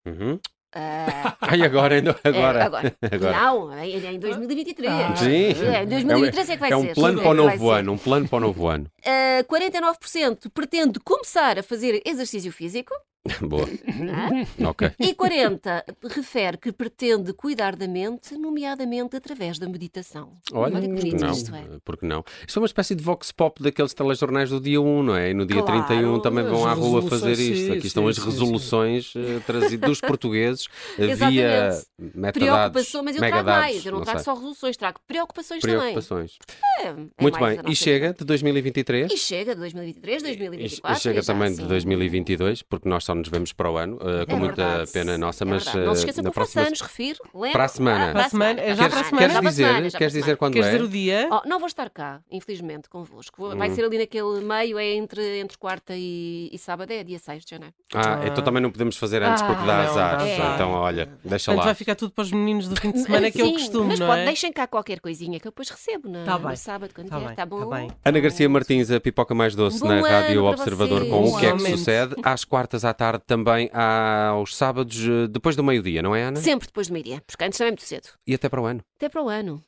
Uhum. 0.06 0.40
Ah, 0.74 1.36
Ai, 1.42 1.64
agora, 1.64 1.96
ainda- 1.96 2.16
agora. 2.24 2.60
é, 2.60 2.64
agora. 2.64 2.96
Agora. 3.12 3.32
Não, 3.42 3.74
é 3.74 3.90
é 3.90 4.14
em 4.14 4.20
2023. 4.20 4.92
Ah, 4.92 5.16
Sim. 5.16 5.66
É, 5.66 5.84
em 5.84 5.88
2023 5.88 6.50
é 6.50 6.54
que 6.54 6.60
vai 6.60 6.72
é 6.72 6.76
ser. 6.78 6.92
um 6.92 6.94
plano 6.94 7.18
Sim, 7.18 7.24
para 7.24 7.30
o 7.30 7.34
é 7.34 7.38
novo 7.38 7.58
ser. 7.68 7.80
ano, 7.80 7.92
um 7.94 7.98
plano 7.98 8.28
para 8.28 8.38
o 8.38 8.40
novo 8.40 8.68
ano. 8.68 8.86
Uh, 9.04 9.44
49% 9.46 10.50
pretende 10.54 11.00
começar 11.00 11.58
a 11.58 11.64
fazer 11.64 12.02
exercício 12.06 12.52
físico 12.52 12.94
Boa, 13.42 13.68
ah, 14.14 14.70
ok. 14.70 14.92
e 15.00 15.14
40% 15.14 15.84
refere 16.10 16.58
que 16.58 16.72
pretende 16.72 17.34
cuidar 17.34 17.76
da 17.76 17.88
mente, 17.88 18.36
nomeadamente 18.36 19.16
através 19.16 19.58
da 19.60 19.68
meditação. 19.68 20.34
Olha, 20.54 20.80
que 20.80 20.88
porque 20.88 21.02
bonito 21.02 21.22
não? 21.26 21.32
isto 21.32 21.56
é. 21.56 21.64
Porque 21.84 22.06
não? 22.06 22.24
Isto 22.48 22.58
é 22.58 22.62
uma 22.62 22.66
espécie 22.66 22.96
de 22.96 23.04
vox 23.04 23.32
pop 23.32 23.62
daqueles 23.62 23.94
telejornais 23.94 24.50
do 24.50 24.60
dia 24.60 24.82
1, 24.82 25.04
não 25.04 25.16
é? 25.16 25.32
E 25.32 25.34
no 25.34 25.46
dia 25.46 25.62
Claro, 25.62 25.86
31 25.86 26.20
também 26.20 26.44
vão 26.44 26.66
à 26.68 26.74
rua 26.74 27.02
fazer 27.04 27.30
resoluções, 27.30 27.58
isto. 27.60 27.66
sim, 27.72 27.78
Aqui 27.78 27.88
estão 27.88 28.04
sim, 28.04 28.10
as 28.10 28.16
sim, 28.16 28.26
resoluções 28.26 29.14
eh, 29.16 29.40
trazidas 29.46 29.90
dos 29.90 30.02
portugueses 30.02 30.68
eh, 30.98 31.16
via 31.16 31.70
metadados, 31.98 32.40
Preocupação, 32.40 33.04
mas 33.04 33.16
eu 33.16 33.20
trago 33.22 33.48
mais. 33.50 33.86
Eu 33.86 33.92
não, 33.92 34.02
trago 34.02 34.20
sei. 34.20 34.26
só 34.26 34.34
resoluções, 34.34 34.78
trago 34.78 35.00
preocupações, 35.08 35.62
preocupações. 35.62 36.38
também. 36.38 36.80
É, 36.80 36.88
é 37.18 37.22
Muito 37.22 37.40
bem, 37.40 37.60
e 37.68 37.76
chega 37.76 38.14
de 38.14 38.24
2023? 38.26 39.12
E 39.12 39.18
chega 39.18 39.54
de 39.54 39.60
2023, 39.62 40.22
E- 40.22 40.26
2024. 40.26 40.98
E 40.98 41.02
chega 41.02 41.24
também 41.24 41.54
de 41.54 41.64
2022, 41.66 42.62
porque 42.64 42.88
nós 42.88 43.04
só 43.04 43.14
nos 43.20 43.30
vemos 43.30 43.54
para 43.54 43.70
o 43.72 43.78
ano, 43.78 43.98
com 43.98 44.08
É 44.10 44.36
muita 44.36 44.56
verdade, 44.66 44.92
pena 44.92 45.18
nossa, 45.18 45.44
é 45.44 45.48
mas 45.48 45.64
verdade. 45.66 45.86
Não 45.86 45.94
se 45.96 46.00
eh, 46.00 46.04
esqueçam 46.04 46.24
que 46.24 46.28
na 46.28 46.32
próxima 46.34 46.62
anos, 46.64 46.82
refiro. 46.82 47.20
lembro. 47.34 47.52
Para 47.52 47.64
a 47.66 47.68
semana. 47.68 48.10
Ah, 48.10 48.14
Para 48.14 48.26
a 48.26 48.30
semana, 48.30 48.62
é 48.62 48.76
já 48.76 48.76
para 48.76 48.86
a 48.86 48.90
Queres, 48.90 49.08
semana? 49.10 49.28
queres 49.30 49.50
dizer, 49.50 49.66
semana, 49.68 49.92
queres 49.92 50.14
dizer 50.14 50.38
quando 50.38 50.54
Queres 50.54 50.68
é? 50.68 50.72
dizer 50.72 50.84
o 50.84 50.88
dia? 50.88 51.30
Oh, 51.32 51.48
não 51.48 51.60
vou 51.60 51.68
estar 51.68 51.90
cá, 51.90 52.22
infelizmente, 52.32 52.90
convosco. 52.90 53.56
Vai 53.56 53.70
Hum. 53.70 53.76
ser 53.76 53.84
ali 53.86 53.98
naquele 53.98 54.42
meio, 54.42 54.80
é 54.80 54.94
entre, 54.96 55.40
entre 55.40 55.58
quarta 55.58 55.94
e, 55.96 56.50
e 56.52 56.58
sábado, 56.58 56.92
é 56.92 57.04
dia 57.04 57.20
6 57.20 57.44
de 57.46 57.52
janeiro. 57.52 57.74
Ah, 57.94 58.20
Ah. 58.24 58.28
então 58.28 58.44
também 58.44 58.62
não 58.62 58.72
podemos 58.72 58.98
fazer 58.98 59.22
antes 59.22 59.42
porque 59.44 59.66
dá 59.66 59.80
Ah, 59.80 59.84
não, 59.84 59.90
azar. 59.92 60.28
Então, 60.56 60.72
olha, 60.72 61.10
deixa 61.24 61.54
lá. 61.54 61.64
vai 61.64 61.76
ficar 61.76 61.96
tudo 61.96 62.12
para 62.12 62.22
os 62.24 62.32
meninos 62.32 62.68
do 62.68 62.80
fim 62.80 62.92
de 62.92 63.00
semana, 63.02 63.30
que 63.32 63.42
é 63.42 63.46
o 63.46 63.52
costume, 63.54 63.88
mas 63.90 64.00
não 64.00 64.08
pode, 64.08 64.22
é? 64.22 64.26
deixem 64.26 64.52
cá 64.52 64.66
qualquer 64.68 65.00
coisinha 65.00 65.40
que 65.40 65.48
eu 65.48 65.52
depois 65.52 65.70
recebo 65.70 66.08
na, 66.10 66.24
Tá 66.24 66.38
no 66.38 66.56
sábado, 66.58 66.92
quando 66.94 67.10
Tá 67.10 67.18
vier. 67.18 67.28
bem, 67.30 67.36
Tá 67.36 67.44
tá 67.44 67.46
bom? 67.46 67.70
bem. 67.70 67.90
Ana 68.04 68.20
Garcia 68.20 68.48
Martins, 68.50 68.90
a 68.92 69.00
pipoca 69.00 69.34
mais 69.36 69.56
doce 69.56 69.84
na 69.84 70.02
Rádio 70.02 70.44
Observador 70.46 71.06
com 71.08 71.26
o 71.26 71.40
que 71.40 71.46
é 71.46 71.52
que 71.54 71.60
sucede. 71.72 72.16
Às 72.24 72.44
quartas 72.46 72.86
à 72.86 72.94
tarde 73.00 73.24
também 73.26 73.72
aos 73.74 74.58
sábados, 74.58 74.98
eh, 75.08 75.26
depois 75.30 75.56
do 75.56 75.64
meio-dia, 75.64 76.02
não 76.02 76.14
é, 76.14 76.24
Ana? 76.24 76.42
Sempre 76.42 76.68
depois 76.68 76.88
do 76.88 76.94
meio-dia, 76.94 77.24
porque 77.26 77.42
antes 77.46 77.58
também 77.58 77.70
é 77.70 77.72
muito 77.72 77.86
cedo. 77.86 78.10
E 78.28 78.36
até 78.36 78.50
para 78.50 78.62
o 78.62 78.66
ano. 78.66 78.82
Até 78.98 79.08
para 79.08 79.24
o 79.24 79.30
ano. 79.30 79.64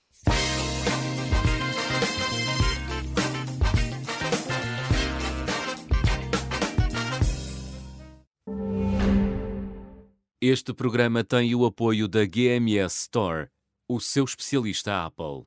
Este 10.41 10.73
programa 10.73 11.23
tem 11.23 11.55
o 11.55 11.65
apoio 11.65 12.09
da 12.09 12.25
GMS 12.25 13.03
Store, 13.03 13.47
o 13.87 14.01
seu 14.01 14.25
especialista 14.25 15.05
Apple. 15.05 15.45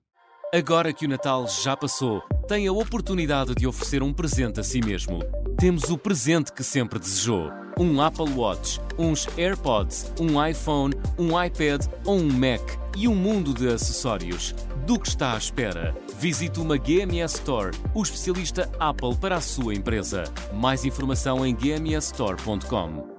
Agora 0.55 0.93
que 0.93 1.05
o 1.05 1.09
Natal 1.09 1.47
já 1.49 1.77
passou, 1.77 2.23
tem 2.49 2.67
a 2.67 2.73
oportunidade 2.73 3.55
de 3.55 3.67
oferecer 3.67 4.03
um 4.03 4.15
presente 4.15 4.61
a 4.61 4.63
si 4.63 4.81
mesmo. 4.81 5.19
Temos 5.59 5.91
o 5.91 5.99
presente 5.99 6.53
que 6.53 6.63
sempre 6.63 6.99
desejou: 6.99 7.51
um 7.79 8.01
Apple 8.01 8.31
Watch, 8.35 8.81
uns 8.99 9.27
AirPods, 9.37 10.13
um 10.21 10.45
iPhone, 10.45 10.95
um 11.19 11.43
iPad 11.43 11.87
ou 12.05 12.17
um 12.17 12.33
Mac 12.33 12.61
e 12.97 13.09
um 13.09 13.15
mundo 13.15 13.53
de 13.53 13.69
acessórios. 13.69 14.55
Do 14.87 14.99
que 14.99 15.09
está 15.09 15.35
à 15.35 15.39
espera? 15.39 15.95
Visite 16.19 16.61
uma 16.61 16.77
GMS 16.77 17.37
Store, 17.37 17.71
o 17.95 18.03
especialista 18.03 18.71
Apple 18.79 19.17
para 19.17 19.37
a 19.37 19.41
sua 19.41 19.75
empresa. 19.75 20.25
Mais 20.53 20.85
informação 20.85 21.45
em 21.45 21.55
gmsstore.com. 21.55 23.15